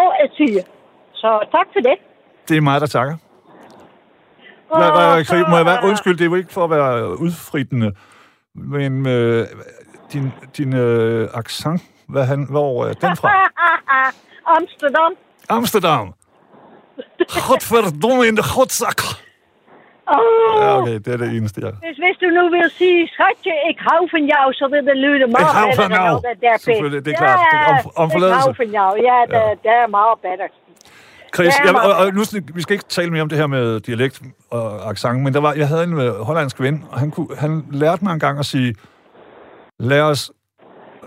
og 0.00 0.08
at 0.22 0.30
sige. 0.38 0.60
Så 1.20 1.28
tak 1.54 1.68
for 1.74 1.80
det. 1.88 1.96
Det 2.48 2.56
er 2.56 2.64
mig, 2.70 2.80
der 2.80 2.86
takker. 2.96 3.16
Hvad, 4.68 4.90
hvad, 4.96 5.24
så, 5.24 5.34
må 5.50 5.56
jeg 5.56 5.66
være, 5.66 5.80
undskyld, 5.88 6.16
det 6.18 6.24
er 6.24 6.30
jo 6.32 6.34
ikke 6.34 6.52
for 6.52 6.64
at 6.64 6.70
være 6.70 7.20
udfrittende, 7.24 7.92
men 8.54 9.08
øh, 9.08 9.46
din, 10.12 10.32
din 10.56 10.76
øh, 10.76 11.28
accent, 11.34 11.82
hvad 12.08 12.24
han, 12.24 12.46
hvor 12.50 12.84
er 12.84 12.92
den 12.92 13.16
fra? 13.16 13.30
Amsterdam. 14.58 15.12
Amsterdam. 15.48 16.14
Godverdomme 17.48 18.26
in 18.28 18.36
de 18.36 18.42
godzak. 18.54 19.00
Oh. 20.06 20.62
Ja, 20.62 20.78
okay, 20.80 20.94
det 21.04 21.06
er 21.14 21.16
det 21.16 21.28
eneste, 21.36 21.60
jeg... 21.64 21.72
Dus 21.72 21.96
hvis 22.04 22.16
du 22.22 22.26
nu 22.38 22.42
wil 22.54 22.70
sige, 22.80 23.06
schatje, 23.14 23.52
ik 23.70 23.78
hou 23.88 24.00
van 24.12 24.24
jou, 24.34 24.46
så 24.52 24.64
vil 24.72 24.82
det 24.90 24.96
lyde 25.04 25.26
meget 25.36 25.48
Ik 25.50 25.56
hou 25.58 25.68
van 25.82 25.90
jou. 25.98 26.14
dat 26.42 26.60
Selvfølgelig, 26.60 27.04
det 27.04 27.12
er 27.12 27.16
klart. 27.16 27.38
Det 27.52 27.58
er 27.60 27.68
om- 27.70 27.90
om 28.02 28.08
ik 28.16 28.32
hou 28.32 28.54
van 28.62 28.70
jou. 28.78 28.90
Ja, 29.08 29.18
det, 29.32 29.32
Ja. 29.32 29.50
det 29.64 29.72
er 29.82 29.86
meget 29.98 30.18
bedre. 30.26 30.46
Chris, 31.34 31.54
Ja, 31.58 31.64
jeg, 31.66 31.74
og, 31.84 31.92
og 31.96 32.12
nu, 32.14 32.22
vi 32.54 32.62
skal 32.62 32.72
ikke 32.74 32.84
tale 32.88 33.10
mere 33.10 33.22
om 33.22 33.28
det 33.28 33.38
her 33.38 33.46
med 33.46 33.80
dialekt 33.80 34.22
og 34.50 34.90
accent, 34.90 35.22
men 35.22 35.34
der 35.34 35.40
var, 35.40 35.52
jeg 35.54 35.68
havde 35.68 35.84
en 35.84 36.00
øh, 36.00 36.14
hollandsk 36.28 36.60
ven, 36.60 36.84
og 36.90 36.98
han, 36.98 37.10
kunne, 37.10 37.36
han 37.36 37.64
lærte 37.70 38.04
mig 38.04 38.12
en 38.12 38.20
gang 38.20 38.38
at 38.38 38.46
sige, 38.46 38.74
lad 39.78 40.00
os 40.00 40.30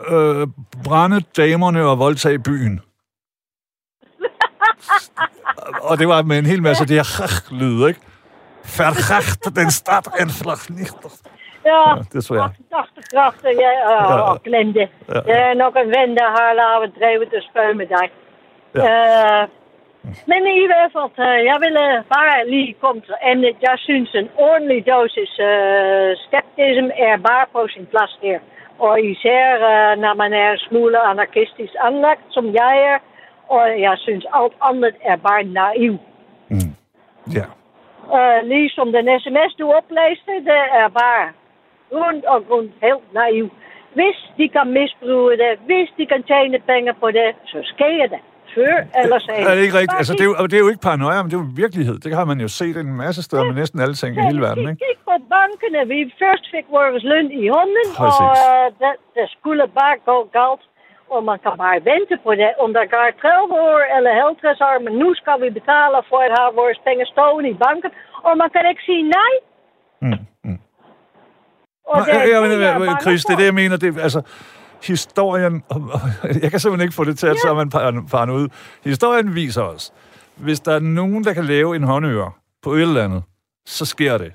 øh, 0.10 0.48
brænde 0.84 1.22
damerne 1.38 1.86
og 1.86 2.00
voldtage 2.00 2.40
byen. 2.40 2.82
og 5.82 6.00
det 6.00 6.08
var 6.08 6.22
med 6.22 6.38
en 6.40 6.46
hel 6.46 6.62
masse 6.64 6.82
af 6.84 6.88
de 6.88 6.94
her 6.94 7.54
lyde, 7.62 7.88
ikke? 7.90 8.02
Vergacht 8.78 9.44
den 9.60 9.72
stad 9.72 10.04
en 10.22 10.30
vernichtet. 10.46 11.14
Ja, 11.66 11.82
Ja, 11.90 11.96
det 12.14 12.24
så 12.28 12.34
jeg. 12.34 12.50
88 12.72 13.08
grachten, 13.14 13.56
ja, 13.66 13.72
uh, 13.92 14.12
Ja. 14.12 14.22
og 14.30 14.44
glende. 14.48 14.86
Ja. 15.14 15.20
Det 15.28 15.36
er 15.48 15.54
nok 15.64 15.74
en 15.84 15.90
ven, 15.98 16.12
der 16.20 16.30
har 16.38 16.50
lavet 16.62 16.90
drevet 17.00 17.28
te 17.34 17.40
spøge 17.50 17.74
med 17.82 17.88
dig. 17.96 18.08
Ja. 18.76 18.82
Uh, 19.42 19.44
men 20.30 20.42
i 20.64 20.66
hvert 20.72 20.92
fald, 20.96 21.16
uh, 21.28 21.40
jeg 21.50 21.58
ville 21.66 21.86
bare 22.16 22.36
lige 22.54 22.76
komme 22.84 23.02
til 23.08 23.16
emnet. 23.32 23.56
Jeg 23.70 23.78
synes, 23.88 24.10
en 24.22 24.30
ordentlig 24.48 24.80
dosis 24.94 25.34
uh, 25.52 26.10
skeptism 26.26 26.88
er 27.08 27.16
bare 27.30 27.46
på 27.56 27.62
sin 27.74 27.86
plads 27.94 28.14
her. 28.26 28.40
Og 28.88 28.94
især 29.14 29.44
uh, 29.72 29.94
når 30.04 30.14
man 30.22 30.32
er 30.44 30.50
en 30.52 30.64
smule 30.68 31.00
anarkistisk 31.12 31.74
anlagt, 31.88 32.26
som 32.36 32.46
jeg 32.62 32.76
er. 32.94 32.98
Og 33.50 33.82
jeg 33.86 33.96
synes, 33.98 34.26
alt 34.34 34.54
andet 34.70 34.96
er 35.12 35.16
bare 35.16 35.44
naiv. 35.44 35.96
Ja. 37.38 37.46
Uh, 38.18 38.40
ligesom 38.54 38.88
den 38.98 39.06
sms, 39.24 39.52
du 39.60 39.66
oplæste, 39.80 40.34
det 40.50 40.62
er 40.82 40.90
bare 41.02 41.26
rundt 42.00 42.26
og 42.26 42.38
rundt 42.52 42.72
helt 42.82 43.14
naiv. 43.14 43.50
Hvis 43.98 44.18
de 44.38 44.46
kan 44.56 44.68
misbruge 44.78 45.32
det, 45.44 45.52
hvis 45.66 45.90
de 45.98 46.06
kan 46.12 46.24
tjene 46.24 46.58
penge 46.72 46.94
på 47.02 47.08
det, 47.12 47.30
så 47.46 47.60
sker 47.64 48.08
det. 48.14 48.22
Før 48.56 48.76
eller 49.02 49.20
senere. 49.20 49.52
Er 49.52 49.56
det 49.56 49.64
ikke 49.68 49.78
rigtigt? 49.82 50.00
Altså, 50.02 50.14
det 50.14 50.24
er, 50.28 50.30
jo, 50.32 50.36
det 50.52 50.58
er 50.60 50.64
jo 50.66 50.70
ikke 50.74 50.86
paranoia, 50.90 51.18
men 51.22 51.30
det 51.32 51.38
er 51.38 51.44
jo 51.46 51.50
virkelighed. 51.66 51.96
Det 52.06 52.12
har 52.20 52.26
man 52.32 52.40
jo 52.46 52.50
set 52.60 52.78
en 52.78 52.94
masse 53.04 53.22
steder 53.28 53.44
med 53.50 53.56
næsten 53.62 53.80
alle 53.84 53.96
ting 54.02 54.12
i 54.18 54.22
hele 54.30 54.42
verden, 54.48 54.64
ikke? 54.70 54.82
Kig 54.86 54.98
på 55.10 55.16
bankene. 55.36 55.80
Vi 55.94 56.00
først 56.24 56.46
fik 56.54 56.66
vores 56.80 57.04
løn 57.12 57.28
i 57.44 57.48
hånden, 57.56 57.88
Præcis. 58.02 58.20
og 58.28 58.38
uh, 58.50 58.66
det, 58.82 58.94
det 59.18 59.26
skulle 59.36 59.66
bare 59.80 59.96
gå 60.12 60.18
galt. 60.40 60.64
Og 61.14 61.20
man 61.30 61.38
kan 61.44 61.54
bare 61.64 61.80
vente 61.92 62.16
på 62.26 62.32
det. 62.42 62.52
Om 62.64 62.70
der 62.78 62.86
går 62.94 63.06
30 63.22 63.54
år 63.68 63.80
eller 63.98 64.12
50 64.28 64.62
år, 64.68 64.76
men 64.86 64.94
nu 65.04 65.10
skal 65.20 65.36
vi 65.44 65.50
betale 65.60 66.00
for 66.10 66.20
at 66.28 66.32
have 66.38 66.52
vores 66.62 66.80
penge 66.88 67.04
stående 67.14 67.50
i 67.56 67.58
banken. 67.66 67.92
Og 68.28 68.32
man 68.42 68.50
kan 68.54 68.64
ikke 68.72 68.84
sige 68.90 69.04
nej. 69.18 69.34
Mm, 70.06 70.24
mm. 70.48 70.60
Og 71.92 71.98
det 72.06 72.14
jeg, 72.14 72.24
jeg, 72.32 72.42
det, 72.50 72.60
jeg 72.60 72.62
jeg, 72.62 72.80
bange 72.80 73.02
Chris, 73.06 73.22
det 73.26 73.34
er 73.34 73.40
det, 73.44 73.50
jeg 73.52 73.58
mener. 73.62 73.78
Det, 73.84 73.90
altså, 74.08 74.22
historien... 74.92 75.54
Jeg 76.44 76.50
kan 76.52 76.60
simpelthen 76.60 76.86
ikke 76.88 76.96
få 76.96 77.04
det 77.04 77.20
til, 77.20 77.28
at 77.28 77.38
så 77.40 77.48
er 77.50 77.54
man 77.54 77.70
par- 77.70 78.04
paranoid. 78.12 78.48
Historien 78.84 79.36
viser 79.36 79.64
os, 79.64 79.94
hvis 80.36 80.60
der 80.60 80.74
er 80.76 80.80
nogen, 80.80 81.24
der 81.24 81.34
kan 81.34 81.46
lave 81.46 81.76
en 81.76 81.84
håndøre 81.84 82.32
på 82.64 82.74
et 82.74 82.82
eller 82.82 83.04
andet, 83.04 83.24
så 83.66 83.86
sker 83.86 84.18
det. 84.18 84.34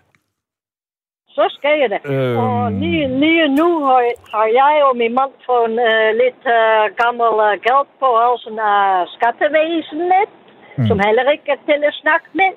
Så 1.43 1.49
sker 1.59 1.87
det. 1.93 2.01
Øhm. 2.13 2.37
Og 2.45 2.73
lige, 2.83 3.05
lige 3.23 3.49
nu 3.61 3.69
har, 3.87 4.01
har 4.35 4.49
jeg 4.61 4.75
og 4.89 4.97
min 5.03 5.15
mand 5.19 5.35
fået 5.47 5.77
uh, 5.89 6.11
lidt 6.23 6.43
uh, 6.59 6.85
gammel 7.01 7.35
uh, 7.49 7.55
geld 7.67 7.89
på 8.03 8.09
halsen 8.23 8.59
af 8.73 8.83
skattevæsenet, 9.17 10.31
mm. 10.77 10.87
som 10.89 10.97
heller 11.07 11.31
ikke 11.35 11.51
er 11.55 11.61
til 11.69 11.81
at 11.91 11.99
snakke 12.03 12.29
med. 12.41 12.51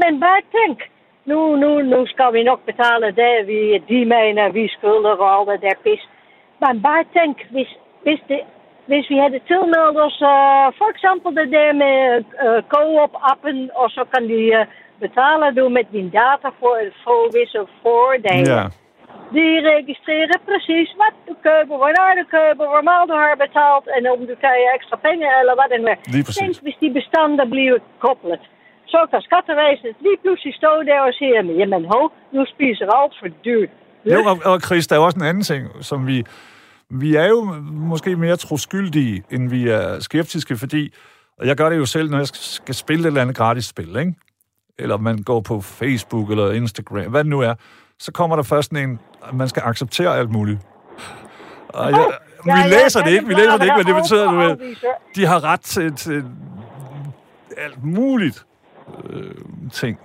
Men 0.00 0.20
bare 0.24 0.42
tænk, 0.56 0.78
nu, 1.30 1.38
nu, 1.62 1.70
nu 1.92 2.00
skal 2.12 2.30
vi 2.36 2.42
nok 2.50 2.60
betale 2.70 3.06
det, 3.20 3.32
vi, 3.50 3.60
de 3.90 3.98
mener, 4.14 4.56
vi 4.58 4.64
skylder 4.76 5.14
og 5.24 5.30
alt 5.36 5.48
det 5.50 5.60
der 5.64 5.76
pis. 5.84 6.02
Men 6.62 6.82
bare 6.88 7.04
tænk, 7.16 7.36
hvis, 7.54 7.70
hvis, 8.04 8.20
det, 8.28 8.40
hvis 8.90 9.06
vi 9.10 9.16
havde 9.22 9.40
tilmeldt 9.50 9.98
os, 10.06 10.18
uh, 10.34 10.66
for 10.78 10.88
eksempel 10.94 11.30
det 11.40 11.48
der 11.56 11.70
med 11.82 11.96
uh, 12.46 12.60
co-op-appen, 12.72 13.58
og 13.80 13.86
så 13.96 14.02
kan 14.12 14.22
de 14.32 14.40
uh, 14.58 14.64
betale 15.00 15.54
du 15.58 15.68
met 15.68 15.86
din 15.90 16.10
data 16.10 16.48
voor, 16.58 16.92
voor 17.04 17.28
visse 17.32 17.66
voordelen. 17.82 18.54
Ja. 18.54 18.70
Die 19.32 19.60
registreren 19.60 20.40
precies 20.44 20.90
wat 21.00 21.14
du 21.26 21.34
koopt, 21.46 21.68
wanneer 21.82 22.14
du 22.20 22.24
koopt, 22.34 22.58
waar 22.86 23.06
du 23.06 23.14
har 23.22 23.36
betaalt 23.46 23.86
en 23.96 24.10
om 24.12 24.20
du 24.26 24.34
krijgt 24.42 24.74
extra 24.76 24.96
pengen 25.06 25.30
eller 25.40 25.54
wat 25.60 25.70
dan 25.72 25.82
weer. 25.88 25.98
Lige 26.14 26.24
præcis. 26.24 26.42
Denk, 26.42 26.56
hvis 26.66 26.78
de 26.82 26.88
bestanden 26.98 27.50
bliver 27.50 27.78
kopplet. 28.06 28.42
Så 28.92 29.00
kan 29.10 29.20
skattevæsenet 29.28 29.94
lige 30.06 30.18
pludselig 30.22 30.54
stå 30.54 30.72
der 30.90 31.00
og 31.08 31.12
sige, 31.18 31.32
jamen 31.60 31.84
ho, 31.92 32.00
nu 32.32 32.40
spiser 32.54 32.86
alt 32.98 33.14
for 33.20 33.28
dyrt. 33.44 33.70
Jo, 34.04 34.20
og, 34.30 34.36
og 34.52 34.60
Chris, 34.60 34.86
der 34.86 34.96
er 34.96 35.00
også 35.00 35.18
en 35.18 35.26
anden 35.30 35.42
ting, 35.42 35.62
som 35.80 36.06
vi... 36.06 36.24
Vi 36.90 37.16
er 37.16 37.28
jo 37.28 37.40
måske 37.90 38.16
mere 38.16 38.36
troskyldige, 38.36 39.24
end 39.30 39.50
vi 39.50 39.68
er 39.68 40.00
skeptiske, 40.00 40.56
fordi... 40.56 40.92
Og 41.38 41.46
jeg 41.46 41.56
gør 41.56 41.68
det 41.68 41.76
jo 41.76 41.84
selv, 41.84 42.10
når 42.10 42.18
jeg 42.18 42.26
skal 42.26 42.74
spille 42.74 43.02
et 43.02 43.06
eller 43.06 43.20
andet 43.20 43.36
gratis 43.36 43.64
spil, 43.64 43.96
ikke? 43.96 44.14
Eller 44.78 44.96
man 44.96 45.18
går 45.22 45.40
på 45.40 45.60
Facebook 45.60 46.30
eller 46.30 46.52
Instagram, 46.52 47.10
hvad 47.10 47.24
det 47.24 47.30
nu 47.30 47.40
er. 47.40 47.54
Så 47.98 48.12
kommer 48.12 48.36
der 48.36 48.42
først 48.42 48.72
en, 48.72 49.00
at 49.28 49.34
man 49.34 49.48
skal 49.48 49.62
acceptere 49.66 50.18
alt 50.18 50.30
muligt. 50.30 50.58
Og 51.68 51.90
jeg, 51.90 52.06
Ja, 52.46 52.52
vi 52.54 52.60
læser 52.74 53.00
ja, 53.00 53.04
det 53.10 53.12
ikke, 53.16 53.26
vi 53.28 53.34
det 53.34 53.40
er 53.40 53.44
læser 53.44 53.56
det 53.58 53.64
ikke, 53.64 53.76
men 53.76 53.86
det 53.86 53.94
betyder, 54.02 54.26
at 54.50 54.58
de 55.16 55.26
har 55.26 55.44
ret 55.44 55.60
til, 55.60 55.96
til 55.96 56.24
alt 57.56 57.84
muligt 57.84 58.46
øh, 59.10 59.34
ting. 59.72 59.98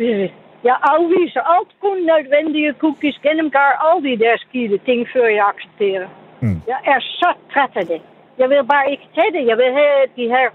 Øh, 0.00 0.28
Jeg 0.68 0.76
afviser 0.92 1.42
alt 1.56 1.70
kun 1.84 1.96
nødvendige 2.12 2.74
cookies, 2.82 3.18
gennemgår 3.26 3.72
al 3.88 3.96
die 4.04 4.18
der 4.24 4.36
skide 4.46 4.78
ting, 4.88 5.00
før 5.14 5.26
jeg 5.38 5.44
accepterer. 5.54 6.08
Mm. 6.42 6.60
Jeg 6.72 6.78
er 6.94 7.00
så 7.20 7.30
træt 7.52 7.72
af 7.80 7.86
det. 7.92 8.00
Jeg 8.40 8.48
vil 8.50 8.64
bare 8.74 8.90
ikke 8.92 9.06
tage 9.14 9.32
det. 9.36 9.42
Jeg 9.50 9.56
vil 9.62 9.70
have 9.80 9.98
de 10.18 10.24
her 10.34 10.46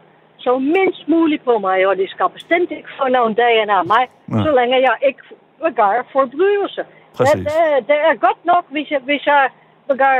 så 0.45 0.59
mindst 0.75 1.03
muligt 1.07 1.43
på 1.49 1.57
mig, 1.67 1.87
og 1.87 1.97
det 1.97 2.09
skal 2.09 2.29
bestemt 2.37 2.71
ikke 2.71 2.91
få 2.99 3.07
nogen 3.07 3.33
dagen 3.33 3.69
af 3.69 3.85
mig, 3.93 4.03
Nej. 4.27 4.43
så 4.43 4.49
længe 4.59 4.75
jeg 4.89 4.95
ikke 5.07 5.23
begår 5.65 5.93
forbrydelse. 6.11 6.81
Præcis. 7.17 7.33
Det, 7.33 7.45
det, 7.47 7.87
det 7.89 7.97
er 8.09 8.15
godt 8.27 8.41
nok, 8.51 8.63
hvis 8.73 8.91
jeg, 8.91 9.01
hvis 9.09 9.25
jeg 9.25 9.49
begår 9.89 10.15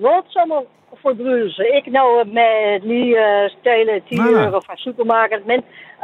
voldsomme 0.00 0.54
forbrydelse. 1.02 1.62
Ikke 1.76 1.90
noget 1.90 2.26
med 2.38 2.80
lige 2.90 3.12
uh, 3.26 3.44
stjæle 3.56 3.94
10 4.00 4.14
Nej, 4.14 4.30
nej. 4.30 4.44
euro 4.44 4.60
fra 4.66 4.76
supermarkedet, 4.76 5.46
men 5.52 5.60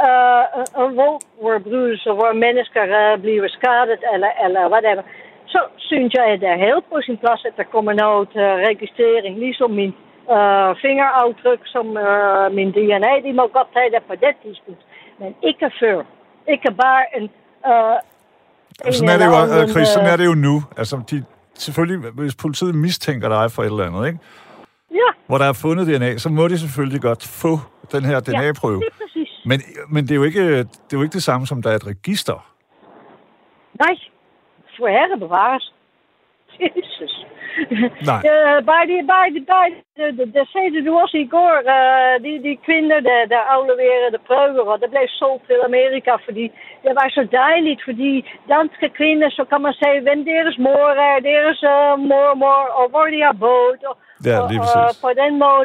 uh, 0.07 0.85
en 0.85 0.97
voldforbrydelse, 1.03 2.11
hvor 2.19 2.33
mennesker 2.47 2.85
uh, 3.01 3.21
bliver 3.23 3.49
skadet, 3.59 4.01
eller, 4.15 4.31
eller 4.45 4.69
hvad 4.69 4.81
det 4.83 4.91
er. 4.91 5.03
Så 5.55 5.61
synes 5.77 6.11
jeg, 6.15 6.25
at 6.25 6.41
det 6.41 6.49
er 6.49 6.65
helt 6.67 6.85
på 6.93 6.99
sin 7.07 7.19
plads, 7.23 7.45
at 7.45 7.57
der 7.57 7.73
kommer 7.75 7.93
noget 7.93 8.31
uh, 8.45 8.53
registrering, 8.71 9.39
ligesom 9.39 9.71
min 9.71 9.93
uh, 10.37 10.71
fingeraftryk, 10.85 11.63
som 11.75 11.87
uh, 12.09 12.55
min 12.57 12.71
DNA, 12.77 13.13
de 13.25 13.33
må 13.33 13.45
godt 13.47 13.69
tage 13.75 13.91
det 13.95 14.03
på 14.11 14.15
det 14.15 14.35
tidspunkt. 14.43 14.83
Men 15.21 15.35
ikke 15.43 15.71
før. 15.81 16.03
Ikke 16.49 16.71
bare 16.83 17.03
en... 17.17 17.25
Uh, 17.71 17.97
Og 18.87 18.95
sådan 18.95 19.09
er 19.15 19.19
det 19.19 19.27
jo, 19.27 19.63
øh, 19.63 19.69
Chris, 19.69 19.89
sådan 19.89 20.09
er 20.13 20.17
det 20.17 20.27
jo 20.27 20.35
nu. 20.35 20.63
Altså, 20.77 21.03
de, 21.11 21.25
selvfølgelig, 21.55 22.11
hvis 22.11 22.35
politiet 22.35 22.75
mistænker 22.75 23.29
dig 23.29 23.53
for 23.53 23.63
et 23.63 23.67
eller 23.67 23.87
andet, 23.87 24.07
ikke? 24.07 24.19
Ja, 24.91 25.11
hvor 25.27 25.39
der 25.39 25.45
er 25.45 25.53
fundet 25.53 25.87
DNA, 25.87 26.19
så 26.19 26.29
må 26.29 26.49
de 26.49 26.59
selvfølgelig 26.59 27.01
godt 27.01 27.23
få 27.43 27.59
den 27.93 28.05
her 28.05 28.21
DNA-prøve. 28.21 28.81
det 28.81 28.87
er 28.87 29.05
præcis. 29.05 29.31
Men, 29.45 29.61
men 29.89 30.05
det, 30.05 30.11
er 30.11 30.15
jo 30.15 30.23
ikke, 30.23 30.59
det 30.59 30.93
er 30.93 30.97
jo 30.99 31.03
ikke 31.03 31.13
det 31.13 31.23
samme, 31.23 31.47
som 31.47 31.63
der 31.63 31.71
er 31.71 31.75
et 31.77 31.87
register. 31.87 32.53
Nej, 33.81 33.95
for 34.77 34.89
herre 34.89 35.19
bevares. 35.19 35.73
Jesus. 36.61 37.27
Nej. 38.11 38.21
Uh, 38.35 38.59
bij 38.71 38.85
die, 38.91 39.03
bij 39.13 39.29
die, 39.35 39.45
bij 39.53 39.69
de, 39.99 40.05
de, 40.19 40.25
de 40.37 40.43
zeiden 40.53 40.85
du 40.87 40.91
også 41.03 41.17
i 41.25 41.29
går, 41.37 41.57
uh, 41.77 42.15
die, 42.25 42.39
die 42.47 42.59
kvinder, 42.67 42.99
de, 43.09 43.17
de 43.33 43.39
afleveren 43.57 44.13
de 44.15 44.21
prøver, 44.31 44.65
og 44.73 44.79
det 44.83 44.89
blev 44.95 45.07
solgt 45.21 45.45
til 45.49 45.59
Amerika, 45.71 46.13
fordi 46.27 46.45
det 46.85 46.93
var 47.01 47.09
så 47.19 47.23
dejligt, 47.45 47.81
fordi 47.89 48.13
danske 48.55 48.87
kvinder, 48.99 49.29
så 49.39 49.43
kan 49.51 49.61
man 49.67 49.75
sige, 49.83 49.99
hvem 50.07 50.21
deres 50.33 50.57
mor 50.67 50.89
er, 51.11 51.17
deres 51.33 51.59
uh, 51.75 51.93
mormor, 52.11 52.61
og 52.79 52.85
hvor 52.93 53.07
de 53.15 53.21
har 53.29 53.37
boet. 53.45 53.83
Og, 53.91 53.97
Ja, 54.31 54.37
lige 54.51 54.61
præcis. 54.65 55.01
på 55.05 55.11
den 55.23 55.33
måde, 55.45 55.63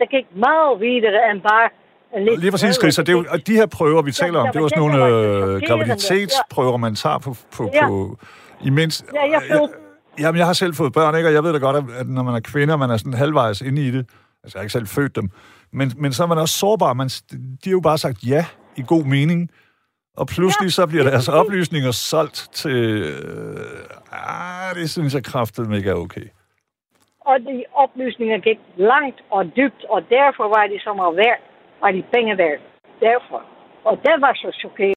det, 0.00 0.08
gik 0.14 0.26
meget 0.46 0.80
videre 0.80 1.30
end 1.30 1.40
bare 1.50 1.68
en 2.16 2.24
lidt 2.24 2.40
Lige 2.40 2.50
præcis, 2.50 2.74
Chris. 2.80 2.98
Og, 2.98 3.06
det 3.06 3.12
er 3.12 3.16
jo, 3.18 3.24
og 3.34 3.46
de 3.46 3.54
her 3.60 3.66
prøver, 3.78 4.02
vi 4.02 4.12
taler 4.12 4.38
om, 4.40 4.44
der 4.46 4.52
det 4.52 4.62
var 4.62 4.68
sådan 4.68 4.80
nogle 4.84 4.94
der 5.00 5.08
øh, 5.54 5.60
graviditetsprøver, 5.68 6.76
man 6.76 6.94
tager 6.94 7.18
på, 7.18 7.30
på, 7.56 7.62
Ja. 7.74 7.86
på 7.88 8.16
imens... 8.60 9.04
Ja, 9.14 9.30
jeg 9.34 9.42
følte- 9.50 9.87
Jamen, 10.20 10.38
jeg 10.38 10.46
har 10.46 10.52
selv 10.52 10.74
fået 10.74 10.92
børn, 10.92 11.16
ikke? 11.16 11.28
og 11.28 11.32
jeg 11.32 11.44
ved 11.44 11.52
da 11.52 11.58
godt, 11.58 11.76
at 12.00 12.06
når 12.06 12.22
man 12.22 12.34
er 12.34 12.40
kvinde, 12.40 12.72
og 12.74 12.78
man 12.78 12.90
er 12.90 12.96
sådan 12.96 13.14
halvvejs 13.14 13.60
inde 13.60 13.82
i 13.88 13.90
det, 13.90 14.06
altså 14.42 14.52
jeg 14.54 14.60
har 14.60 14.62
ikke 14.62 14.72
selv 14.72 14.86
født 14.86 15.16
dem, 15.16 15.30
men, 15.72 15.92
men 15.96 16.12
så 16.12 16.22
er 16.22 16.26
man 16.26 16.38
også 16.38 16.58
sårbar. 16.58 16.92
Man, 16.92 17.08
de 17.64 17.70
har 17.70 17.70
jo 17.70 17.80
bare 17.80 17.98
sagt 17.98 18.18
ja 18.22 18.46
i 18.76 18.82
god 18.86 19.04
mening, 19.04 19.50
og 20.16 20.26
pludselig 20.26 20.70
Ja, 20.70 20.78
så 20.78 20.86
bliver 20.86 21.04
deres 21.10 21.28
oplysninger 21.28 21.90
solgt 21.90 22.48
til... 22.60 22.80
Øh, 23.02 24.12
ah, 24.12 24.74
det 24.74 24.90
synes 24.90 25.14
jeg 25.14 25.24
kraftigt 25.24 25.74
ikke 25.74 25.90
er 25.90 25.94
okay. 25.94 26.26
Og 27.20 27.36
de 27.40 27.64
oplysninger 27.74 28.38
gik 28.48 28.60
langt 28.76 29.18
og 29.30 29.42
dybt, 29.56 29.82
og 29.94 30.00
derfor 30.10 30.44
var 30.56 30.64
de 30.72 30.78
så 30.86 30.92
meget 31.00 31.16
værd, 31.16 31.40
var 31.80 31.90
de 31.90 32.02
penge 32.14 32.38
værd. 32.38 32.60
Derfor. 33.00 33.40
Og 33.84 33.94
det 34.06 34.14
var 34.24 34.32
så 34.34 34.50
chokerende. 34.62 34.78